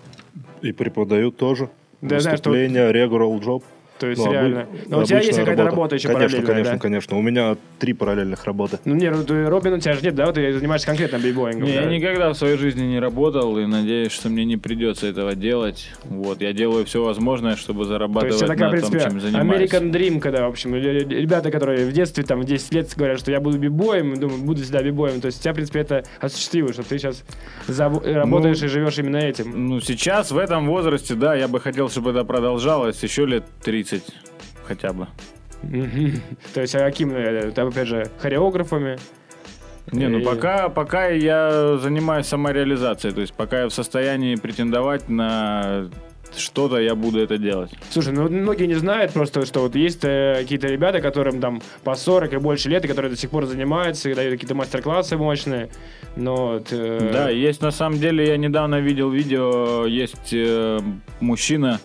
И 0.62 0.72
преподаю 0.72 1.30
тоже. 1.30 1.68
Да, 2.00 2.20
знаешь, 2.20 2.38
что- 2.38 2.54
regular 2.54 3.40
job. 3.40 3.62
То 3.98 4.06
есть 4.08 4.20
Ну, 4.20 4.26
обы- 4.26 4.32
реально. 4.32 4.66
Но 4.88 5.00
у 5.00 5.04
тебя 5.04 5.20
есть 5.20 5.38
какая-то 5.38 5.64
работа 5.64 5.94
еще 5.94 6.08
Конечно, 6.08 6.28
параллельная, 6.28 6.46
конечно, 6.54 6.72
да? 6.74 6.78
конечно. 6.78 7.16
У 7.16 7.22
меня 7.22 7.56
три 7.78 7.92
параллельных 7.92 8.44
работы. 8.44 8.78
Ну, 8.84 8.94
не, 8.94 9.10
ну, 9.10 9.22
ты, 9.24 9.46
Робин, 9.46 9.74
у 9.74 9.78
тебя 9.78 9.94
же 9.94 10.02
нет, 10.02 10.14
да? 10.14 10.26
Вот 10.26 10.34
ты 10.34 10.52
занимаешься 10.52 10.86
конкретно 10.86 11.18
бибоингом. 11.18 11.64
Не, 11.64 11.74
да? 11.74 11.80
я 11.82 11.86
никогда 11.86 12.30
в 12.30 12.34
своей 12.36 12.56
жизни 12.56 12.82
не 12.82 12.98
работал 12.98 13.56
и 13.58 13.66
надеюсь, 13.66 14.10
что 14.12 14.28
мне 14.28 14.44
не 14.44 14.56
придется 14.56 15.06
этого 15.06 15.34
делать. 15.34 15.90
Вот, 16.04 16.40
я 16.42 16.52
делаю 16.52 16.84
все 16.84 17.04
возможное, 17.04 17.56
чтобы 17.56 17.84
То 17.84 17.90
зарабатывать 17.90 18.32
есть 18.40 18.42
это 18.42 18.54
на 18.56 18.80
том, 18.80 18.90
чем 19.00 19.20
занимаюсь. 19.20 19.70
American 19.70 19.90
Dream, 19.92 20.20
когда, 20.20 20.46
в 20.46 20.50
общем, 20.50 20.74
ре- 20.74 20.80
ре- 21.04 21.20
ребята, 21.20 21.50
которые 21.50 21.86
в 21.86 21.92
детстве, 21.92 22.24
там, 22.24 22.40
в 22.40 22.44
10 22.44 22.72
лет 22.74 22.92
говорят, 22.96 23.20
что 23.20 23.30
я 23.30 23.40
буду 23.40 23.58
бибоем, 23.58 24.16
думаю, 24.16 24.40
буду 24.42 24.62
всегда 24.62 24.82
бибоем. 24.82 25.20
То 25.20 25.26
есть 25.26 25.38
у 25.38 25.42
тебя, 25.42 25.52
в 25.52 25.54
принципе, 25.56 25.80
это 25.80 26.04
осуществилось, 26.20 26.74
что 26.74 26.82
ты 26.82 26.98
сейчас 26.98 27.24
работаешь 27.68 28.62
и 28.62 28.66
живешь 28.66 28.98
именно 28.98 29.18
этим. 29.18 29.68
Ну, 29.68 29.80
сейчас, 29.80 30.30
в 30.30 30.38
этом 30.38 30.66
возрасте, 30.66 31.14
да, 31.14 31.34
я 31.34 31.48
бы 31.48 31.60
хотел, 31.60 31.88
чтобы 31.88 32.10
это 32.10 32.24
продолжалось 32.24 33.02
еще 33.02 33.26
лет 33.26 33.44
30 33.62 33.83
хотя 34.66 34.92
бы. 34.92 35.08
То 36.52 36.60
есть, 36.60 36.74
а 36.74 36.78
каким, 36.80 37.12
э, 37.12 37.50
опять 37.50 37.88
же, 37.88 38.10
хореографами? 38.18 38.98
Не, 39.92 40.08
ну 40.08 40.22
пока, 40.22 40.68
пока 40.68 41.08
я 41.08 41.76
занимаюсь 41.78 42.26
самореализацией, 42.26 43.14
то 43.14 43.20
есть 43.20 43.34
пока 43.34 43.62
я 43.62 43.68
в 43.68 43.72
состоянии 43.72 44.34
претендовать 44.34 45.08
на 45.08 45.90
что-то, 46.36 46.78
я 46.78 46.94
буду 46.94 47.20
это 47.20 47.38
делать. 47.38 47.70
Слушай, 47.90 48.12
ну 48.12 48.28
многие 48.28 48.66
не 48.66 48.74
знают 48.74 49.12
просто, 49.12 49.46
что 49.46 49.60
вот 49.60 49.76
есть 49.76 50.00
э, 50.02 50.36
какие-то 50.40 50.66
ребята, 50.66 51.00
которым 51.00 51.40
там 51.40 51.62
по 51.84 51.94
40 51.94 52.32
и 52.32 52.36
больше 52.38 52.68
лет, 52.68 52.84
и 52.84 52.88
которые 52.88 53.10
до 53.10 53.16
сих 53.16 53.30
пор 53.30 53.46
занимаются, 53.46 54.10
и 54.10 54.14
дают 54.14 54.32
какие-то 54.32 54.54
мастер-классы 54.54 55.16
мощные. 55.16 55.68
Но 56.16 56.54
вот, 56.54 56.68
э, 56.72 57.10
Да, 57.12 57.30
есть 57.30 57.62
на 57.62 57.70
самом 57.70 57.98
деле, 58.00 58.26
я 58.26 58.36
недавно 58.36 58.80
видел 58.80 59.10
видео, 59.10 59.86
есть 59.86 60.32
э, 60.32 60.80
мужчина, 61.20 61.80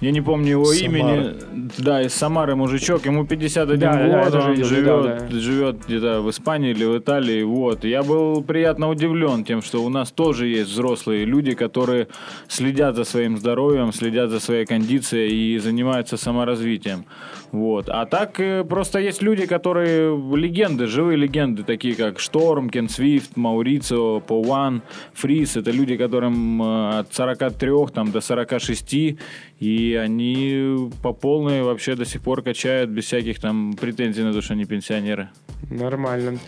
я 0.00 0.10
не 0.10 0.20
помню 0.20 0.50
его 0.50 0.64
Самары. 0.66 0.84
имени, 0.86 1.34
да, 1.78 2.02
из 2.02 2.14
Самары 2.14 2.56
мужичок, 2.56 3.06
ему 3.06 3.26
51 3.26 3.78
Да, 3.78 3.92
да, 3.92 4.08
да, 4.08 4.24
год, 4.24 4.32
тоже 4.32 4.46
он 4.48 4.52
видел 4.54 4.66
живет, 4.68 5.04
недавно. 5.04 5.40
живет 5.40 5.76
где-то 5.86 6.20
в 6.22 6.30
Испании 6.30 6.70
или 6.70 6.84
в 6.84 6.98
Италии, 6.98 7.42
вот. 7.42 7.84
Я 7.84 8.02
был 8.02 8.42
приятно 8.42 8.88
удивлен 8.88 9.44
тем, 9.44 9.62
что 9.62 9.82
у 9.82 9.88
нас 9.88 10.10
тоже 10.10 10.46
есть 10.48 10.70
взрослые 10.70 11.24
люди, 11.24 11.54
которые 11.54 12.08
следят 12.48 12.96
за 12.96 13.04
своим 13.04 13.36
здоровьем, 13.38 13.92
следят 13.92 14.30
за 14.30 14.40
своей 14.40 14.64
кондицией 14.66 15.54
и 15.54 15.58
занимаются 15.58 16.16
саморазвитием. 16.16 17.04
Вот. 17.52 17.88
А 17.88 18.06
так 18.06 18.38
э, 18.38 18.62
просто 18.64 19.00
есть 19.00 19.22
люди, 19.22 19.44
которые 19.46 20.16
легенды, 20.36 20.86
живые 20.86 21.16
легенды, 21.16 21.64
такие 21.64 21.96
как 21.96 22.20
Шторм, 22.20 22.70
Кен 22.70 22.88
Свифт, 22.88 23.36
Маурицио, 23.36 24.20
Пован, 24.20 24.82
Фрис. 25.14 25.56
Это 25.56 25.72
люди, 25.72 25.96
которым 25.96 26.62
э, 26.62 26.98
от 27.00 27.12
43 27.12 27.70
там, 27.92 28.12
до 28.12 28.20
46, 28.20 29.16
и 29.60 29.94
они 29.94 30.90
по 31.02 31.12
полной 31.12 31.62
вообще 31.62 31.94
до 31.94 32.04
сих 32.04 32.22
пор 32.22 32.42
качают 32.42 32.90
без 32.90 33.04
всяких 33.04 33.38
там 33.38 33.74
претензий 33.74 34.22
на 34.22 34.32
то, 34.32 34.40
что 34.40 34.54
они 34.54 34.64
пенсионеры. 34.64 35.28
Нормально. 35.70 36.38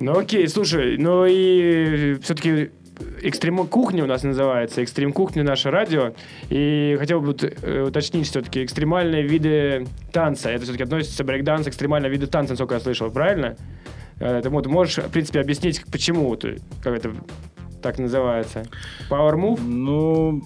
Ну 0.00 0.16
окей, 0.18 0.48
слушай, 0.48 0.96
ну 0.96 1.26
и 1.26 2.16
все-таки 2.22 2.70
Экстрим 3.22 3.66
кухня 3.66 4.04
у 4.04 4.06
нас 4.06 4.22
называется, 4.22 4.80
экстрим 4.80 5.12
кухня 5.12 5.42
наше 5.42 5.70
радио. 5.70 6.12
И 6.48 6.96
хотел 6.98 7.20
бы 7.20 7.34
э, 7.40 7.82
уточнить 7.88 8.28
все-таки 8.28 8.64
экстремальные 8.64 9.22
виды 9.22 9.86
танца. 10.12 10.50
Это 10.50 10.62
все-таки 10.62 10.84
относится 10.84 11.24
брейкданс, 11.24 11.66
экстремальные 11.66 12.10
виды 12.10 12.28
танца, 12.28 12.52
насколько 12.52 12.74
я 12.74 12.80
слышал, 12.80 13.10
правильно? 13.10 13.56
Э, 14.20 14.40
Ты 14.42 14.48
вот 14.48 14.66
можешь, 14.66 14.98
в 14.98 15.10
принципе, 15.10 15.40
объяснить, 15.40 15.84
почему 15.90 16.36
ты, 16.36 16.60
как 16.84 16.96
это 16.96 17.12
так 17.82 17.98
называется? 17.98 18.64
Power 19.10 19.34
move? 19.34 19.60
Ну, 19.60 20.40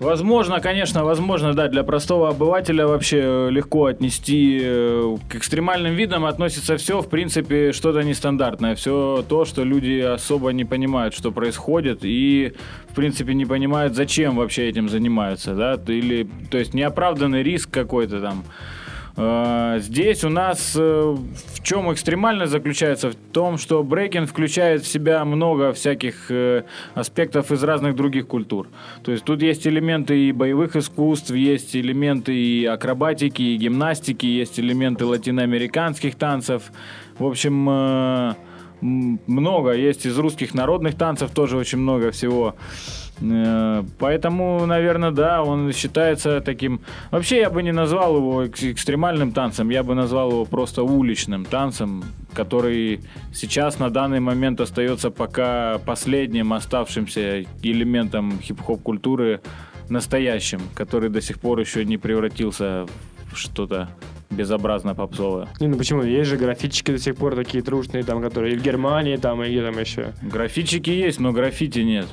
возможно, 0.00 0.60
конечно, 0.60 1.04
возможно, 1.04 1.54
да, 1.54 1.68
для 1.68 1.84
простого 1.84 2.28
обывателя 2.30 2.86
вообще 2.86 3.20
э, 3.22 3.50
легко 3.50 3.84
отнести 3.84 4.58
э, 4.62 5.16
к 5.28 5.36
экстремальным 5.36 5.94
видам 5.94 6.24
относится 6.24 6.76
все, 6.76 7.00
в 7.00 7.08
принципе, 7.08 7.72
что-то 7.72 8.02
нестандартное, 8.02 8.74
все 8.74 9.24
то, 9.28 9.44
что 9.44 9.62
люди 9.62 10.00
особо 10.00 10.50
не 10.52 10.64
понимают, 10.64 11.14
что 11.14 11.30
происходит, 11.30 12.00
и, 12.02 12.54
в 12.88 12.94
принципе, 12.94 13.34
не 13.34 13.44
понимают, 13.46 13.94
зачем 13.94 14.36
вообще 14.36 14.68
этим 14.68 14.88
занимаются, 14.88 15.54
да, 15.54 15.78
или, 15.86 16.28
то 16.50 16.58
есть, 16.58 16.74
неоправданный 16.74 17.42
риск 17.42 17.70
какой-то 17.70 18.20
там. 18.20 18.44
Э, 19.16 19.78
Здесь 19.80 20.24
у 20.24 20.28
нас 20.28 20.74
э, 20.76 20.80
в 20.80 21.62
чем 21.62 21.92
экстремальность 21.92 22.52
заключается? 22.52 23.10
В 23.10 23.14
том, 23.14 23.58
что 23.58 23.82
брейкинг 23.82 24.28
включает 24.28 24.82
в 24.82 24.86
себя 24.86 25.24
много 25.24 25.72
всяких 25.72 26.30
э, 26.30 26.64
аспектов 26.94 27.52
из 27.52 27.62
разных 27.62 27.96
других 27.96 28.26
культур. 28.26 28.68
То 29.02 29.12
есть 29.12 29.24
тут 29.24 29.42
есть 29.42 29.66
элементы 29.66 30.18
и 30.28 30.32
боевых 30.32 30.76
искусств, 30.76 31.30
есть 31.30 31.76
элементы 31.76 32.34
и 32.34 32.64
акробатики, 32.64 33.42
и 33.42 33.56
гимнастики, 33.56 34.26
есть 34.26 34.58
элементы 34.60 35.04
латиноамериканских 35.06 36.14
танцев. 36.16 36.72
В 37.18 37.26
общем, 37.26 38.34
много. 38.80 39.72
Есть 39.72 40.06
из 40.06 40.18
русских 40.18 40.54
народных 40.54 40.96
танцев 40.96 41.30
тоже 41.32 41.56
очень 41.56 41.78
много 41.78 42.10
всего. 42.10 42.54
Э, 43.20 43.82
Поэтому, 43.98 44.66
наверное, 44.66 45.10
да, 45.10 45.42
он 45.42 45.72
считается 45.72 46.40
таким... 46.40 46.80
Вообще 47.10 47.38
я 47.40 47.50
бы 47.50 47.62
не 47.62 47.72
назвал 47.72 48.16
его 48.16 48.42
экс- 48.44 48.62
экстремальным 48.64 49.32
танцем, 49.32 49.70
я 49.70 49.82
бы 49.82 49.94
назвал 49.94 50.30
его 50.30 50.44
просто 50.44 50.82
уличным 50.82 51.44
танцем, 51.44 52.02
который 52.32 53.00
сейчас 53.32 53.78
на 53.78 53.90
данный 53.90 54.20
момент 54.20 54.60
остается 54.60 55.10
пока 55.10 55.78
последним 55.84 56.52
оставшимся 56.52 57.42
элементом 57.62 58.38
хип-хоп 58.40 58.82
культуры 58.82 59.40
настоящим, 59.88 60.60
который 60.74 61.10
до 61.10 61.20
сих 61.20 61.40
пор 61.40 61.60
еще 61.60 61.84
не 61.84 61.98
превратился 61.98 62.86
в 63.32 63.36
что-то 63.36 63.88
безобразно 64.30 64.94
попсовое. 64.94 65.48
Не, 65.58 65.66
ну 65.66 65.76
почему? 65.76 66.02
Есть 66.02 66.30
же 66.30 66.36
графички 66.36 66.92
до 66.92 66.98
сих 66.98 67.16
пор 67.16 67.34
такие 67.34 67.62
трушные, 67.62 68.04
там, 68.04 68.22
которые 68.22 68.54
и 68.54 68.56
в 68.58 68.62
Германии, 68.62 69.16
там, 69.16 69.42
и 69.42 69.48
где 69.48 69.62
там 69.62 69.78
еще. 69.78 70.12
Графичики 70.22 70.90
есть, 70.90 71.18
но 71.18 71.32
граффити 71.32 71.80
нет. 71.80 72.06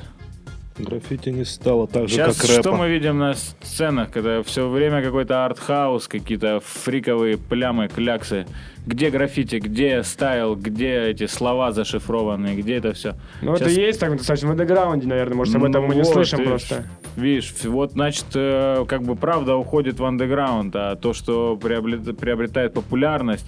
Граффити 0.78 1.30
не 1.30 1.44
стало 1.44 1.86
так 1.88 2.08
же, 2.08 2.14
Сейчас 2.14 2.36
как 2.36 2.50
рэпа. 2.50 2.62
что 2.62 2.76
мы 2.76 2.88
видим 2.88 3.18
на 3.18 3.34
сценах, 3.34 4.10
когда 4.10 4.42
все 4.42 4.68
время 4.68 5.02
какой-то 5.02 5.44
артхаус, 5.44 6.06
какие-то 6.08 6.60
фриковые 6.64 7.36
плямы, 7.36 7.88
кляксы. 7.88 8.46
Где 8.86 9.10
граффити, 9.10 9.56
где 9.56 10.02
style, 10.02 10.54
где 10.56 11.08
эти 11.10 11.26
слова 11.26 11.72
зашифрованные, 11.72 12.56
где 12.56 12.76
это 12.76 12.92
все? 12.92 13.16
Ну, 13.42 13.54
это 13.54 13.68
есть 13.68 14.00
так 14.00 14.16
достаточно 14.16 14.48
в 14.48 14.52
андеграунде, 14.52 15.06
наверное, 15.06 15.36
может, 15.36 15.54
об 15.56 15.64
этом 15.64 15.84
мы 15.84 15.94
не 15.94 16.04
слышим 16.04 16.44
просто. 16.44 16.84
Видишь, 17.16 17.52
вот, 17.64 17.92
значит, 17.92 18.26
э, 18.34 18.84
как 18.88 19.02
бы 19.02 19.16
правда 19.16 19.56
уходит 19.56 19.98
в 19.98 20.04
андеграунд, 20.04 20.74
а 20.76 20.94
то, 20.96 21.12
что 21.12 21.58
приобрет- 21.60 22.14
приобретает 22.16 22.72
популярность, 22.72 23.46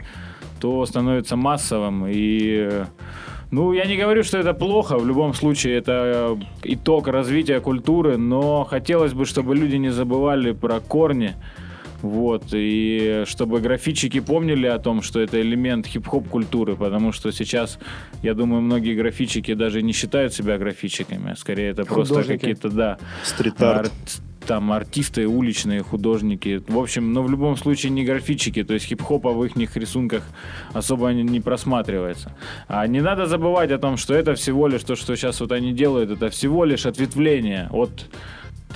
то 0.61 0.85
становится 0.85 1.37
массовым 1.37 2.07
и... 2.09 2.85
Ну, 3.53 3.73
я 3.73 3.85
не 3.85 3.97
говорю, 3.97 4.23
что 4.23 4.39
это 4.39 4.55
плохо, 4.55 4.97
в 4.97 5.07
любом 5.07 5.35
случае 5.35 5.77
это 5.79 6.37
э, 6.41 6.73
итог 6.75 7.09
развития 7.09 7.61
культуры, 7.61 8.17
но 8.17 8.65
хотелось 8.65 9.13
бы, 9.13 9.27
чтобы 9.27 9.57
люди 9.57 9.75
не 9.77 9.91
забывали 9.91 10.53
про 10.53 10.79
корни, 10.79 11.35
вот, 12.01 12.45
и 12.53 13.25
чтобы 13.27 13.61
графичики 13.61 14.21
помнили 14.21 14.67
о 14.69 14.79
том, 14.79 15.03
что 15.03 15.21
это 15.21 15.41
элемент 15.41 15.87
хип-хоп 15.87 16.29
культуры, 16.29 16.77
потому 16.77 17.11
что 17.13 17.33
сейчас, 17.33 17.79
я 18.23 18.35
думаю, 18.35 18.63
многие 18.63 18.95
графичики 18.95 19.55
даже 19.55 19.83
не 19.83 19.93
считают 19.93 20.33
себя 20.33 20.57
графичиками, 20.57 21.33
а 21.33 21.37
скорее 21.37 21.71
это 21.71 21.85
просто 21.85 22.15
Художники. 22.15 22.39
какие-то, 22.41 22.71
да, 22.71 22.99
Стрит-арт. 23.25 23.87
ар- 23.87 23.91
там 24.47 24.73
артисты, 24.73 25.27
уличные 25.27 25.83
художники. 25.83 26.63
В 26.69 26.79
общем, 26.79 27.13
но 27.13 27.23
в 27.23 27.31
любом 27.31 27.57
случае 27.57 27.91
не 27.91 28.05
графичики, 28.05 28.65
то 28.65 28.75
есть 28.75 28.87
хип-хопа 28.87 29.33
в 29.33 29.45
их 29.45 29.77
рисунках 29.77 30.23
особо 30.73 31.09
не, 31.13 31.23
не 31.23 31.41
просматривается. 31.41 32.35
А 32.69 32.87
не 32.87 33.01
надо 33.01 33.27
забывать 33.27 33.71
о 33.71 33.79
том, 33.79 33.97
что 33.97 34.15
это 34.15 34.35
всего 34.35 34.69
лишь 34.69 34.83
то, 34.83 34.97
что 34.97 35.17
сейчас 35.17 35.41
вот 35.41 35.53
они 35.53 35.73
делают, 35.73 36.11
это 36.11 36.29
всего 36.31 36.65
лишь 36.65 36.87
ответвление 36.87 37.69
от 37.71 38.07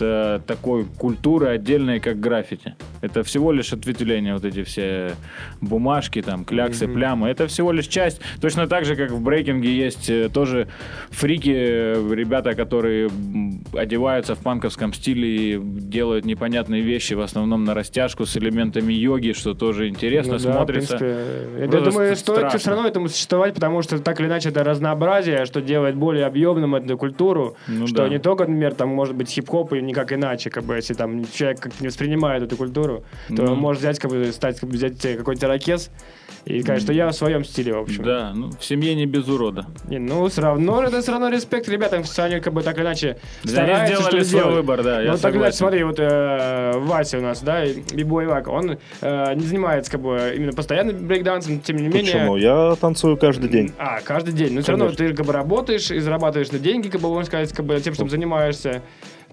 э, 0.01 0.41
такой 0.47 0.85
культуры 0.85 1.49
отдельной, 1.49 2.01
как 2.01 2.21
граффити. 2.21 2.75
Это 3.01 3.23
всего 3.23 3.53
лишь 3.53 3.73
ответвление, 3.73 4.35
вот 4.35 4.45
эти 4.45 4.63
все 4.63 5.15
бумажки, 5.61 6.23
там, 6.23 6.45
кляксы, 6.45 6.87
плямы. 6.87 7.29
Это 7.29 7.47
всего 7.47 7.73
лишь 7.73 7.87
часть. 7.87 8.21
Точно 8.41 8.67
так 8.67 8.85
же, 8.85 8.97
как 8.97 9.11
в 9.11 9.21
брейкинге 9.21 9.75
есть 9.75 10.11
э, 10.11 10.29
тоже 10.29 10.69
фрики, 11.11 11.55
э, 11.55 12.15
ребята, 12.15 12.55
которые 12.55 13.09
одеваются 13.77 14.35
в 14.35 14.39
панковском 14.39 14.93
стиле 14.93 15.55
и 15.55 15.61
делают 15.63 16.25
непонятные 16.25 16.83
вещи, 16.83 17.15
в 17.15 17.21
основном 17.21 17.65
на 17.65 17.75
растяжку 17.75 18.27
с 18.27 18.37
элементами 18.37 18.93
йоги, 18.93 19.33
что 19.33 19.55
тоже 19.55 19.89
интересно 19.89 20.35
Ну 20.35 20.39
да, 20.39 20.53
смотрится. 20.55 20.97
принципе, 20.99 21.61
Я 21.61 21.67
думаю, 21.69 22.17
стоит 22.17 22.39
страшно. 22.39 22.59
все 22.59 22.71
равно 22.71 22.89
этому 22.89 23.09
существовать, 23.09 23.55
потому 23.55 23.83
что 23.83 23.99
так 23.99 24.21
или 24.21 24.27
иначе 24.27 24.49
это 24.51 24.65
разнообразие, 24.65 25.45
что 25.45 25.61
делает 25.61 25.97
более 25.97 26.27
объемным 26.27 26.75
эту 26.75 26.97
культуру, 26.99 27.57
Ну 27.69 27.87
что 27.87 27.97
да. 27.99 28.09
не 28.09 28.19
только, 28.19 28.45
например, 28.45 28.75
там 28.75 28.89
может 28.89 29.15
быть 29.15 29.29
хип-хоп 29.31 29.73
и 29.73 29.81
никак 29.83 30.13
иначе, 30.13 30.51
как 30.51 30.65
бы, 30.65 30.75
если 30.77 30.95
там 30.95 31.25
человек 31.33 31.61
как 31.61 31.81
не 31.81 31.89
воспринимает 31.89 32.43
эту 32.43 32.57
культуру, 32.57 33.05
то 33.29 33.43
Ну. 33.43 33.53
он 33.53 33.59
может 33.59 33.81
взять, 33.81 33.99
как 33.99 34.11
бы, 34.11 34.25
стать, 34.33 34.61
как 34.61 34.69
бы, 34.69 34.77
взять 34.77 35.01
какой-то 35.01 35.49
ракет 35.49 35.91
и 36.45 36.61
сказать, 36.63 36.83
что 36.83 36.93
я 36.93 37.09
в 37.09 37.13
своем 37.13 37.43
стиле, 37.45 37.73
в 37.75 37.79
общем. 37.79 38.03
Да, 38.05 38.33
ну, 38.35 38.51
в 38.59 38.65
семье 38.65 38.95
не 38.95 39.07
без 39.07 39.27
урода. 39.29 39.67
Не, 39.89 39.99
ну, 39.99 40.27
все 40.29 40.43
равно, 40.43 40.83
это 40.83 41.01
все 41.01 41.13
равно 41.13 41.29
респект 41.31 41.69
ребятам, 41.69 42.05
что 42.05 42.25
они, 42.25 42.41
как 42.41 42.53
бы, 42.53 42.63
так 42.63 42.77
или 42.77 42.85
иначе 42.85 43.19
Да, 43.45 43.51
стараются, 43.51 43.83
они 43.85 43.87
сделали 43.95 44.09
что-то 44.11 44.25
свой 44.25 44.41
делать. 44.43 44.57
выбор, 44.57 44.83
да, 44.83 45.01
я 45.01 45.13
Ну, 45.13 45.19
так 45.19 45.33
или 45.35 45.41
иначе, 45.41 45.53
согласен. 45.53 45.59
смотри, 45.59 45.85
вот 45.85 45.97
э, 45.99 46.73
Вася 46.79 47.19
у 47.19 47.23
нас, 47.23 47.41
да, 47.43 47.65
и 47.65 47.81
бибой 47.95 48.27
Вака, 48.27 48.51
он 48.51 48.79
э, 49.01 49.35
не 49.35 49.47
занимается, 49.47 49.91
как 49.91 50.01
бы, 50.03 50.35
именно 50.37 50.53
постоянно 50.53 50.93
брейкдансом, 50.93 51.61
тем 51.61 51.77
не 51.77 51.89
менее... 51.89 52.13
Почему? 52.13 52.37
Я 52.37 52.75
танцую 52.81 53.17
каждый 53.17 53.49
день. 53.49 53.73
А, 53.79 54.01
каждый 54.03 54.35
день. 54.35 54.53
Но 54.53 54.61
все 54.61 54.73
равно 54.73 54.91
ты 54.91 55.15
как 55.15 55.25
бы 55.25 55.33
работаешь 55.33 55.91
и 55.91 55.99
зарабатываешь 55.99 56.51
на 56.53 56.59
деньги, 56.59 56.89
как 56.89 57.01
бы 57.01 57.09
можно 57.09 57.25
сказать, 57.25 57.53
как 57.53 57.65
бы 57.65 57.81
тем, 57.81 57.95
чем 57.95 58.11
занимаешься. 58.11 58.83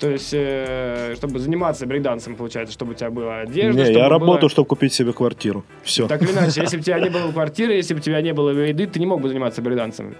То 0.01 0.09
есть, 0.09 0.31
э, 0.33 1.13
чтобы 1.15 1.37
заниматься 1.37 1.85
брейкдансом, 1.85 2.35
получается, 2.35 2.73
чтобы 2.73 2.91
у 2.91 2.95
тебя 2.95 3.11
была 3.11 3.41
одежда. 3.41 3.77
Не, 3.79 3.85
чтобы 3.85 3.99
я 3.99 4.05
было- 4.05 4.09
работаю, 4.09 4.49
чтобы 4.49 4.67
купить 4.67 4.93
себе 4.93 5.13
квартиру. 5.13 5.63
Все. 5.83 6.07
Так 6.07 6.23
или 6.23 6.31
иначе, 6.31 6.61
если 6.61 6.77
бы 6.77 6.81
у 6.81 6.83
тебя 6.83 6.99
не 6.99 7.09
было 7.17 7.31
квартиры, 7.31 7.73
если 7.73 7.93
бы 7.93 7.99
у 7.99 8.03
тебя 8.03 8.19
не 8.21 8.33
было 8.33 8.49
еды, 8.49 8.87
ты 8.87 8.99
не 8.99 9.05
мог 9.05 9.21
бы 9.21 9.29
заниматься 9.29 9.61
брейкдансом. 9.61 10.15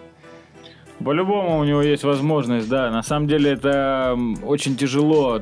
По-любому 1.03 1.57
у 1.57 1.63
него 1.63 1.81
есть 1.81 2.03
возможность, 2.03 2.69
да. 2.69 2.91
На 2.91 3.01
самом 3.01 3.27
деле 3.27 3.51
это 3.53 4.15
очень 4.45 4.75
тяжело 4.75 5.41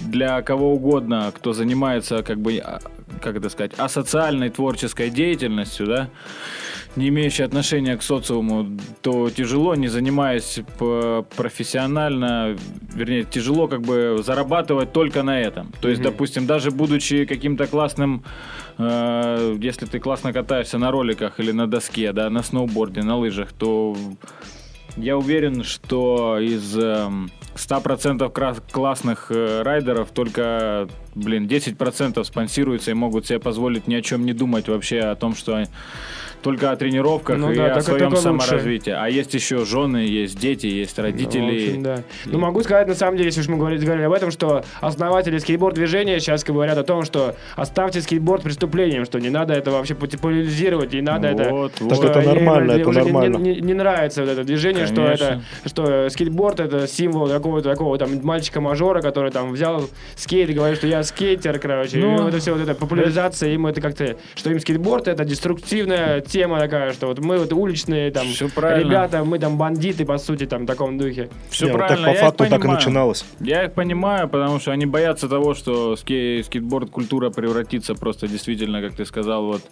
для 0.00 0.40
кого 0.40 0.72
угодно, 0.72 1.30
кто 1.36 1.52
занимается, 1.52 2.22
как 2.22 2.38
бы, 2.38 2.56
а, 2.56 2.78
как 3.20 3.36
это 3.36 3.50
сказать, 3.50 3.72
асоциальной 3.76 4.48
творческой 4.48 5.10
деятельностью, 5.10 5.86
да, 5.86 6.08
не 6.96 7.08
имеющей 7.08 7.42
отношения 7.42 7.96
к 7.96 8.02
социуму, 8.02 8.78
то 9.02 9.28
тяжело, 9.30 9.74
не 9.74 9.88
занимаясь 9.88 10.60
п- 10.78 11.24
профессионально, 11.36 12.56
вернее, 12.94 13.24
тяжело 13.24 13.66
как 13.68 13.82
бы 13.82 14.20
зарабатывать 14.24 14.92
только 14.92 15.22
на 15.22 15.40
этом. 15.40 15.72
То 15.80 15.88
есть, 15.88 16.00
Мгм. 16.00 16.10
допустим, 16.12 16.46
даже 16.46 16.70
будучи 16.70 17.24
каким-то 17.24 17.66
классным, 17.66 18.22
э, 18.78 19.56
если 19.60 19.86
ты 19.86 19.98
классно 19.98 20.32
катаешься 20.32 20.78
на 20.78 20.90
роликах 20.90 21.40
или 21.40 21.52
на 21.52 21.66
доске, 21.66 22.12
да, 22.12 22.30
на 22.30 22.42
сноуборде, 22.42 23.02
на 23.02 23.16
лыжах, 23.16 23.52
то 23.52 23.96
я 24.96 25.16
уверен, 25.16 25.64
что 25.64 26.38
из 26.38 26.76
эм, 26.78 27.30
100% 27.56 28.30
кра- 28.32 28.56
классных 28.70 29.26
э, 29.30 29.62
райдеров 29.62 30.10
только, 30.10 30.88
блин, 31.16 31.46
10% 31.48 32.22
спонсируются 32.24 32.92
и 32.92 32.94
могут 32.94 33.26
себе 33.26 33.40
позволить 33.40 33.88
ни 33.88 33.94
о 33.96 34.02
чем 34.02 34.24
не 34.24 34.32
думать 34.32 34.68
вообще 34.68 35.00
о 35.00 35.14
том, 35.16 35.34
что 35.34 35.64
только 36.44 36.70
о 36.70 36.76
тренировках 36.76 37.38
Ну 37.38 37.50
и 37.50 37.56
да, 37.56 37.64
о 37.64 37.68
так 37.70 37.78
это 37.78 37.86
своем 37.86 38.08
лучше. 38.10 38.22
саморазвитии. 38.22 38.92
А 38.96 39.08
есть 39.08 39.32
еще 39.34 39.64
жены, 39.64 39.96
есть 40.06 40.38
дети, 40.38 40.66
есть 40.66 40.98
родители. 40.98 41.40
Ну, 41.40 41.46
в 41.48 41.54
общем, 41.68 41.82
да. 41.82 42.02
Ну, 42.26 42.38
могу 42.38 42.62
сказать, 42.62 42.86
на 42.86 42.94
самом 42.94 43.16
деле, 43.16 43.28
если 43.30 43.40
уж 43.40 43.48
мы 43.48 43.56
говорили, 43.56 43.84
говорили 43.84 44.04
об 44.06 44.12
этом, 44.12 44.30
что 44.30 44.64
основатели 44.80 45.38
скейтборд-движения 45.38 46.20
сейчас 46.20 46.44
говорят 46.44 46.76
о 46.78 46.84
том, 46.84 47.02
что 47.04 47.34
оставьте 47.56 48.00
скейтборд 48.02 48.42
преступлением, 48.42 49.04
что 49.06 49.18
не 49.18 49.30
надо 49.30 49.54
это 49.54 49.70
вообще 49.70 49.94
популяризировать, 49.94 50.92
не 50.92 51.00
надо 51.00 51.28
это... 51.28 51.48
Вот, 51.50 51.72
что 51.76 51.84
вот. 51.86 52.00
Так 52.00 52.10
это 52.10 52.20
им 52.20 52.26
нормально, 52.26 52.72
это 52.72 52.88
уже 52.88 53.00
не- 53.00 53.10
нормально. 53.10 53.36
Не, 53.38 53.54
не- 53.54 53.60
не 53.62 53.74
нравится 53.74 54.20
вот 54.20 54.30
это 54.30 54.44
движение, 54.44 54.86
что 54.86 54.96
Конечно. 54.96 55.24
это, 55.24 55.68
что 55.68 56.08
скейтборд 56.10 56.60
это 56.60 56.86
символ 56.86 57.26
какого-то 57.28 57.70
такого 57.70 57.96
там 57.98 58.20
мальчика-мажора, 58.22 59.00
который 59.00 59.30
там 59.30 59.52
взял 59.52 59.88
скейт 60.16 60.50
и 60.50 60.52
говорит, 60.52 60.76
что 60.78 60.86
я 60.86 61.02
скейтер, 61.02 61.58
короче. 61.58 61.96
Ну, 61.98 62.26
и 62.26 62.28
это 62.28 62.38
все 62.38 62.52
вот 62.52 62.60
это 62.60 62.74
популяризация, 62.74 63.50
им 63.54 63.66
это 63.66 63.80
как-то, 63.80 64.16
что 64.34 64.50
им 64.50 64.60
скейтборд 64.60 65.08
это 65.08 65.24
деструктивная 65.24 66.20
тема 66.34 66.58
такая, 66.58 66.92
что 66.92 67.06
вот 67.06 67.20
мы 67.20 67.38
вот 67.38 67.52
уличные 67.52 68.10
там 68.10 68.26
правильно. 68.54 68.88
ребята, 68.90 69.24
мы 69.24 69.38
там 69.38 69.56
бандиты, 69.56 70.04
по 70.04 70.18
сути, 70.18 70.46
там 70.46 70.64
в 70.64 70.66
таком 70.66 70.98
духе. 70.98 71.28
Все 71.48 71.66
Не, 71.66 71.72
вот 71.72 71.78
правильно. 71.78 72.06
так 72.08 72.14
по 72.16 72.20
факту 72.26 72.46
так 72.50 72.64
и 72.64 72.68
начиналось. 72.68 73.24
Я 73.40 73.64
их 73.64 73.72
понимаю, 73.72 74.28
потому 74.28 74.58
что 74.58 74.72
они 74.72 74.86
боятся 74.86 75.28
того, 75.28 75.54
что 75.54 75.94
ски- 75.96 76.42
скейтборд-культура 76.42 77.30
превратится 77.30 77.94
просто 77.94 78.26
действительно, 78.26 78.80
как 78.82 78.94
ты 78.94 79.04
сказал, 79.04 79.46
вот 79.46 79.62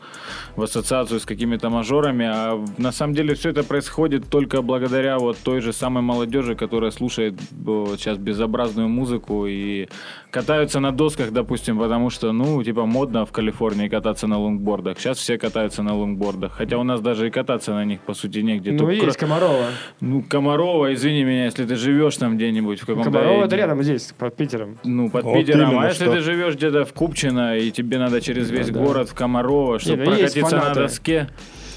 в 0.57 0.63
ассоциацию 0.63 1.19
с 1.19 1.25
какими-то 1.25 1.69
мажорами. 1.71 2.27
А 2.27 2.65
на 2.79 2.93
самом 2.93 3.15
деле 3.15 3.35
все 3.35 3.51
это 3.51 3.65
происходит 3.65 4.29
только 4.31 4.63
благодаря 4.63 5.19
вот 5.19 5.37
той 5.43 5.61
же 5.61 5.73
самой 5.73 6.03
молодежи, 6.03 6.55
которая 6.55 6.93
слушает 6.93 7.35
вот, 7.51 7.99
сейчас 8.01 8.19
безобразную 8.19 8.89
музыку 8.89 9.47
и 9.49 9.89
катаются 10.33 10.81
на 10.81 10.93
досках, 10.93 11.31
допустим, 11.31 11.79
потому 11.79 12.09
что, 12.11 12.33
ну, 12.33 12.65
типа 12.65 12.87
модно 12.87 13.27
в 13.27 13.33
Калифорнии 13.33 13.89
кататься 13.89 14.27
на 14.27 14.39
лонгбордах. 14.39 14.99
Сейчас 14.99 15.19
все 15.19 15.39
катаются 15.39 15.83
на 15.83 15.95
лонгбордах. 15.95 16.53
Хотя 16.53 16.79
у 16.79 16.83
нас 16.83 17.01
даже 17.01 17.29
и 17.29 17.31
кататься 17.31 17.75
на 17.75 17.85
них, 17.85 18.01
по 18.01 18.15
сути, 18.15 18.39
негде. 18.39 18.73
Ну, 18.73 18.79
Тут 18.79 18.91
есть 18.93 19.05
кро- 19.05 19.21
Комарова. 19.21 19.67
Ну, 20.01 20.25
Комарова, 20.27 20.95
извини 20.95 21.23
меня, 21.23 21.45
если 21.45 21.67
ты 21.67 21.77
живешь 21.77 22.17
там 22.17 22.37
где-нибудь 22.37 22.81
в 22.81 22.87
каком-то... 22.87 23.11
Комарова 23.11 23.45
это 23.45 23.57
рядом 23.57 23.83
здесь, 23.83 24.15
под 24.19 24.35
Питером. 24.35 24.79
Ну, 24.85 25.11
под 25.11 25.25
Вот 25.25 25.37
Питером. 25.37 25.71
именно 25.71 25.83
А 25.83 25.89
если 25.89 26.05
что. 26.05 26.15
ты 26.15 26.21
живешь 26.21 26.55
где-то 26.55 26.87
в 26.87 26.95
Купчино, 26.95 27.59
и 27.59 27.71
тебе 27.71 27.99
надо 27.99 28.23
через 28.23 28.51
весь 28.51 28.71
да. 28.71 28.81
город 28.81 29.11
в 29.11 29.15
Комарова, 29.15 29.79
чтобы 29.79 29.99
ну, 29.99 30.11
прокатиться 30.13 30.57
на 30.57 30.73
доске. 30.73 31.29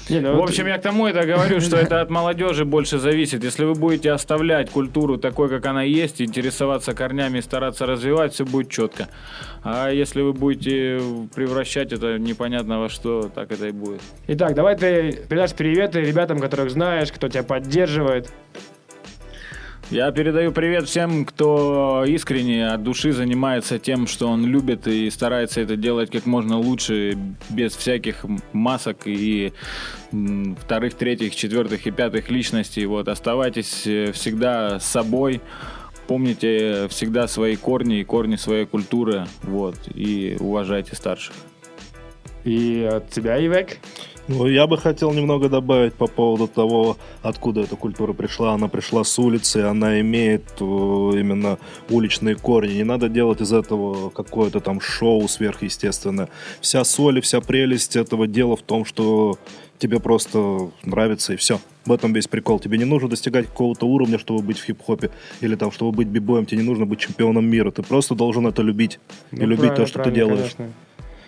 Не, 0.08 0.20
ну 0.20 0.32
В 0.32 0.36
вот- 0.36 0.50
общем, 0.50 0.66
я 0.66 0.78
к 0.78 0.82
тому 0.82 1.06
это 1.06 1.26
говорю, 1.26 1.60
что 1.60 1.76
это 1.76 2.00
от 2.00 2.10
молодежи 2.10 2.64
больше 2.64 2.98
зависит. 2.98 3.42
Если 3.44 3.64
вы 3.64 3.74
будете 3.74 4.12
оставлять 4.12 4.70
культуру 4.70 5.16
такой, 5.16 5.48
как 5.48 5.66
она 5.66 5.82
есть, 5.82 6.20
интересоваться 6.22 6.94
корнями 6.94 7.38
и 7.38 7.42
стараться 7.42 7.86
развивать, 7.86 8.32
все 8.34 8.44
будет 8.44 8.70
четко. 8.70 9.08
А 9.64 9.90
если 9.90 10.20
вы 10.22 10.32
будете 10.32 11.00
превращать 11.34 11.92
это 11.92 12.18
непонятно 12.18 12.80
во 12.80 12.88
что, 12.88 13.30
так 13.34 13.50
это 13.50 13.66
и 13.66 13.72
будет. 13.72 14.00
Итак, 14.28 14.54
давай 14.54 14.76
ты 14.76 15.12
передашь 15.28 15.54
приветы 15.54 16.00
ребятам, 16.00 16.38
которых 16.38 16.70
знаешь, 16.70 17.10
кто 17.10 17.28
тебя 17.28 17.42
поддерживает. 17.42 18.28
Я 19.90 20.10
передаю 20.10 20.50
привет 20.50 20.88
всем, 20.88 21.24
кто 21.24 22.04
искренне 22.04 22.66
от 22.66 22.82
души 22.82 23.12
занимается 23.12 23.78
тем, 23.78 24.08
что 24.08 24.26
он 24.26 24.44
любит 24.44 24.88
и 24.88 25.08
старается 25.10 25.60
это 25.60 25.76
делать 25.76 26.10
как 26.10 26.26
можно 26.26 26.58
лучше, 26.58 27.16
без 27.50 27.76
всяких 27.76 28.26
масок 28.52 29.06
и 29.06 29.52
вторых, 30.10 30.94
третьих, 30.94 31.36
четвертых 31.36 31.86
и 31.86 31.92
пятых 31.92 32.30
личностей. 32.30 32.84
Вот, 32.84 33.06
оставайтесь 33.06 33.86
э, 33.86 34.10
всегда 34.10 34.80
собой, 34.80 35.40
помните 36.08 36.88
всегда 36.88 37.28
свои 37.28 37.54
корни 37.54 38.00
и 38.00 38.04
корни 38.04 38.34
своей 38.34 38.66
культуры, 38.66 39.28
вот, 39.42 39.76
и 39.94 40.36
уважайте 40.40 40.96
старших. 40.96 41.36
И 42.42 42.88
от 42.92 43.08
тебя, 43.10 43.38
Ивек. 43.38 43.78
Ну, 44.28 44.48
я 44.48 44.66
бы 44.66 44.76
хотел 44.76 45.12
немного 45.12 45.48
добавить 45.48 45.94
по 45.94 46.08
поводу 46.08 46.48
того, 46.48 46.96
откуда 47.22 47.60
эта 47.60 47.76
культура 47.76 48.12
пришла. 48.12 48.54
Она 48.54 48.66
пришла 48.66 49.04
с 49.04 49.16
улицы, 49.20 49.58
она 49.58 50.00
имеет 50.00 50.42
э, 50.60 50.64
именно 50.64 51.58
уличные 51.90 52.34
корни. 52.34 52.74
Не 52.74 52.82
надо 52.84 53.08
делать 53.08 53.40
из 53.40 53.52
этого 53.52 54.10
какое-то 54.10 54.58
там 54.60 54.80
шоу 54.80 55.28
сверхъестественное. 55.28 56.28
Вся 56.60 56.82
соль 56.82 57.18
и 57.18 57.20
вся 57.20 57.40
прелесть 57.40 57.94
этого 57.94 58.26
дела 58.26 58.56
в 58.56 58.62
том, 58.62 58.84
что 58.84 59.38
тебе 59.78 60.00
просто 60.00 60.70
нравится 60.82 61.34
и 61.34 61.36
все. 61.36 61.60
В 61.84 61.92
этом 61.92 62.12
весь 62.12 62.26
прикол. 62.26 62.58
Тебе 62.58 62.78
не 62.78 62.84
нужно 62.84 63.08
достигать 63.08 63.46
какого-то 63.46 63.86
уровня, 63.86 64.18
чтобы 64.18 64.42
быть 64.42 64.58
в 64.58 64.64
хип-хопе, 64.64 65.10
или 65.40 65.54
там, 65.54 65.70
чтобы 65.70 65.92
быть 65.92 66.08
бибоем, 66.08 66.46
тебе 66.46 66.62
не 66.62 66.66
нужно 66.66 66.84
быть 66.84 66.98
чемпионом 66.98 67.44
мира. 67.46 67.70
Ты 67.70 67.82
просто 67.84 68.16
должен 68.16 68.44
это 68.48 68.62
любить 68.62 68.98
и 69.30 69.36
Ну, 69.36 69.42
любить 69.46 69.58
правильно, 69.68 69.76
то, 69.76 69.86
что 69.86 70.02
ты 70.02 70.10
делаешь. 70.10 70.54
конечно. 70.56 70.74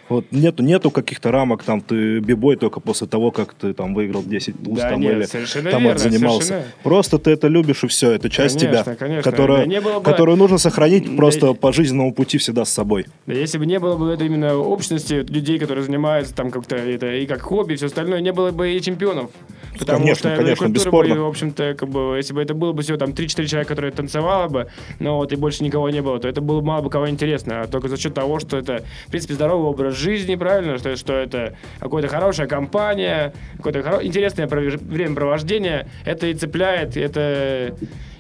Вот 0.09 0.25
нету, 0.31 0.63
нету 0.63 0.91
каких-то 0.91 1.31
рамок, 1.31 1.63
там 1.63 1.81
ты 1.81 2.21
бибой 2.21 2.57
только 2.57 2.81
после 2.81 3.07
того, 3.07 3.31
как 3.31 3.53
ты 3.55 3.75
там 3.75 3.95
выиграл 3.95 4.23
10 4.23 4.63
туз 4.65 4.79
Да 4.79 4.91
там, 4.91 5.01
нет, 5.01 5.13
или 5.35 5.71
там 5.71 5.83
верно, 5.83 5.99
занимался. 5.99 6.47
совершенно. 6.49 6.73
Просто 6.83 7.19
ты 7.19 7.31
это 7.33 7.49
любишь 7.49 7.85
и 7.85 7.89
все, 7.89 8.13
это 8.13 8.31
часть 8.31 8.59
Конечно, 8.59 8.83
тебя, 8.85 8.97
конечно. 8.97 9.31
Которая, 9.31 9.67
Да 9.67 9.81
бы- 9.81 10.03
которую 10.03 10.37
нужно 10.39 10.59
сохранить 10.59 11.09
Да 11.11 11.17
просто 11.17 11.53
по 11.53 11.73
жизненному 11.73 12.13
пути 12.15 12.39
всегда 12.39 12.65
с 12.65 12.71
собой. 12.71 13.07
Да 13.27 13.35
если 13.35 13.59
бы 13.59 13.67
не 13.67 13.79
было 13.79 13.97
бы 13.97 14.11
это 14.11 14.25
именно 14.25 14.57
общности 14.57 15.15
людей, 15.29 15.59
которые 15.59 15.85
занимаются 15.85 16.35
там 16.35 16.51
как-то 16.51 16.77
это 16.77 17.13
и 17.15 17.27
как 17.27 17.43
хобби, 17.43 17.75
и 17.75 17.77
все 17.77 17.87
остальное, 17.87 18.21
не 18.21 18.33
было 18.33 18.51
бы 18.51 18.71
и 18.73 18.81
чемпионов. 18.81 19.31
Потому 19.79 19.99
Конечно, 20.01 20.31
что 20.31 20.43
конечно, 20.43 20.69
бесспорно. 20.69 21.15
бы, 21.15 21.21
в 21.23 21.27
общем-то, 21.29 21.75
как 21.79 21.89
бы, 21.89 22.17
если 22.17 22.33
бы 22.33 22.43
это 22.43 22.55
было 22.55 22.73
бы 22.73 22.83
всего 22.83 22.97
там 22.97 23.11
3-4 23.11 23.47
человека, 23.47 23.69
которые 23.69 23.93
танцевало 23.93 24.49
бы, 24.49 24.69
но 24.99 25.17
вот 25.19 25.33
и 25.33 25.37
больше 25.37 25.63
никого 25.63 25.89
не 25.91 26.01
было, 26.03 26.19
то 26.19 26.27
это 26.27 26.41
было 26.41 26.61
мало 26.63 26.83
бы 26.83 26.91
кого 26.91 27.09
интересно. 27.09 27.61
А 27.63 27.67
только 27.69 27.89
за 27.89 27.97
счет 27.97 28.15
того, 28.15 28.41
что 28.41 28.57
это, 28.57 28.83
в 29.07 29.11
принципе, 29.11 29.35
здоровый 29.35 29.69
образ 29.69 29.98
жизни, 29.99 30.35
правильно, 30.37 30.79
что, 30.79 30.97
что 30.97 31.13
это 31.15 31.55
какая-то 31.81 32.09
хорошая 32.09 32.47
компания, 32.47 33.33
какое-то 33.57 33.81
хоро- 33.81 34.05
интересное 34.05 34.47
времяпровождение, 34.47 35.87
это 36.05 36.27
и 36.27 36.35
цепляет, 36.35 36.97
это 36.97 37.75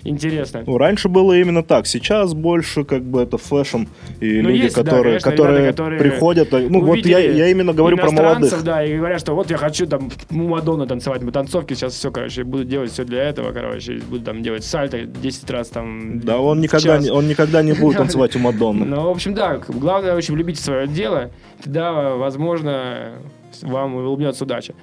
интересно. 0.05 0.63
Ну, 0.67 0.79
раньше 0.79 1.09
было 1.09 1.33
именно 1.33 1.63
так, 1.63 1.87
сейчас 1.87 2.35
больше 2.35 2.85
как 2.85 3.03
бы 3.03 3.23
это 3.23 3.39
fashion 3.38 3.85
и 4.21 4.41
Ну, 4.41 4.51
люди, 4.51 4.63
есть, 4.63 4.77
да, 4.77 4.83
которые, 4.83 5.03
конечно, 5.21 5.31
которые, 5.31 5.59
ребята, 5.59 5.73
которые 5.73 6.01
приходят, 6.01 6.55
а, 6.55 6.59
ну 6.59 6.81
вот 6.83 6.99
я, 6.99 7.19
я 7.19 7.49
именно 7.49 7.73
говорю 7.73 7.97
про 7.97 8.11
молодых. 8.11 8.63
да, 8.63 8.85
и 8.85 8.97
говорят, 8.97 9.21
что 9.21 9.35
вот 9.35 9.51
я 9.51 9.57
хочу 9.57 9.87
там 9.87 10.11
у 10.31 10.35
Мадонны 10.35 10.87
танцевать 10.87 11.23
на 11.23 11.33
танцовке, 11.33 11.75
сейчас 11.75 11.95
все, 11.95 12.11
короче, 12.11 12.45
буду 12.45 12.65
делать 12.65 12.93
все 12.93 13.05
для 13.05 13.25
этого, 13.25 13.53
короче, 13.53 14.01
буду 14.09 14.25
там 14.25 14.43
делать 14.43 14.65
сальто 14.65 15.01
10 15.01 15.51
раз 15.51 15.69
там. 15.69 16.21
Да, 16.21 16.39
он 16.39 16.61
никогда, 16.61 16.99
не, 16.99 17.11
он 17.11 17.29
никогда 17.29 17.63
не 17.63 17.73
будет 17.73 17.97
танцевать 17.99 18.37
у 18.37 18.39
Мадонны. 18.39 18.85
Ну, 18.85 19.03
в 19.03 19.11
общем, 19.11 19.35
да, 19.35 19.61
главное, 19.69 20.15
в 20.15 20.19
общем, 20.19 20.37
любите 20.37 20.63
свое 20.63 20.87
дело, 20.87 21.31
тогда, 21.63 22.15
возможно, 22.15 23.15
вам 23.63 23.95
улыбнется 23.97 24.45
удача. 24.45 24.75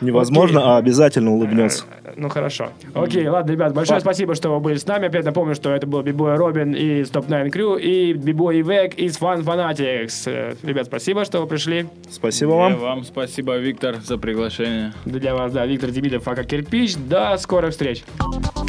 Невозможно, 0.00 0.60
Окей. 0.60 0.70
а 0.72 0.76
обязательно 0.76 1.32
улыбнется. 1.32 1.84
Ну 2.16 2.28
хорошо. 2.28 2.68
Окей, 2.94 3.26
ладно, 3.28 3.52
ребят, 3.52 3.74
большое 3.74 4.00
спасибо, 4.00 4.34
что 4.34 4.50
вы 4.50 4.60
были 4.60 4.76
с 4.76 4.86
нами. 4.86 5.06
Опять 5.06 5.24
напомню, 5.24 5.54
что 5.54 5.70
это 5.74 5.86
был 5.86 6.02
Бибой 6.02 6.36
Робин 6.36 6.72
из 6.74 7.10
Top 7.10 7.26
9 7.28 7.54
Crew 7.54 7.80
и 7.80 8.12
Бибой 8.12 8.60
Ивек 8.60 8.94
из 8.94 9.18
Fun 9.18 9.42
Fanatics. 9.44 10.22
Э, 10.30 10.54
Ребят, 10.62 10.86
спасибо, 10.86 11.24
что 11.24 11.40
вы 11.40 11.46
пришли. 11.46 11.86
Спасибо 12.10 12.52
И 12.52 12.56
вам. 12.56 12.76
вам 12.78 13.04
спасибо, 13.04 13.56
Виктор, 13.56 13.96
за 13.96 14.18
приглашение. 14.18 14.92
Для 15.04 15.34
вас, 15.34 15.52
да, 15.52 15.66
Виктор 15.66 15.90
Демидов, 15.90 16.26
Ака 16.28 16.44
Кирпич. 16.44 16.96
До 16.96 17.36
скорых 17.38 17.70
встреч. 17.72 18.04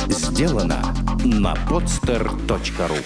Сделано 0.07 0.81
на 1.23 1.53
podster.ru 1.69 2.97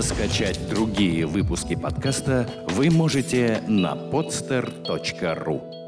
Скачать 0.00 0.58
другие 0.70 1.26
выпуски 1.26 1.74
подкаста 1.76 2.48
вы 2.68 2.90
можете 2.90 3.62
на 3.68 3.92
podster.ru 3.94 5.79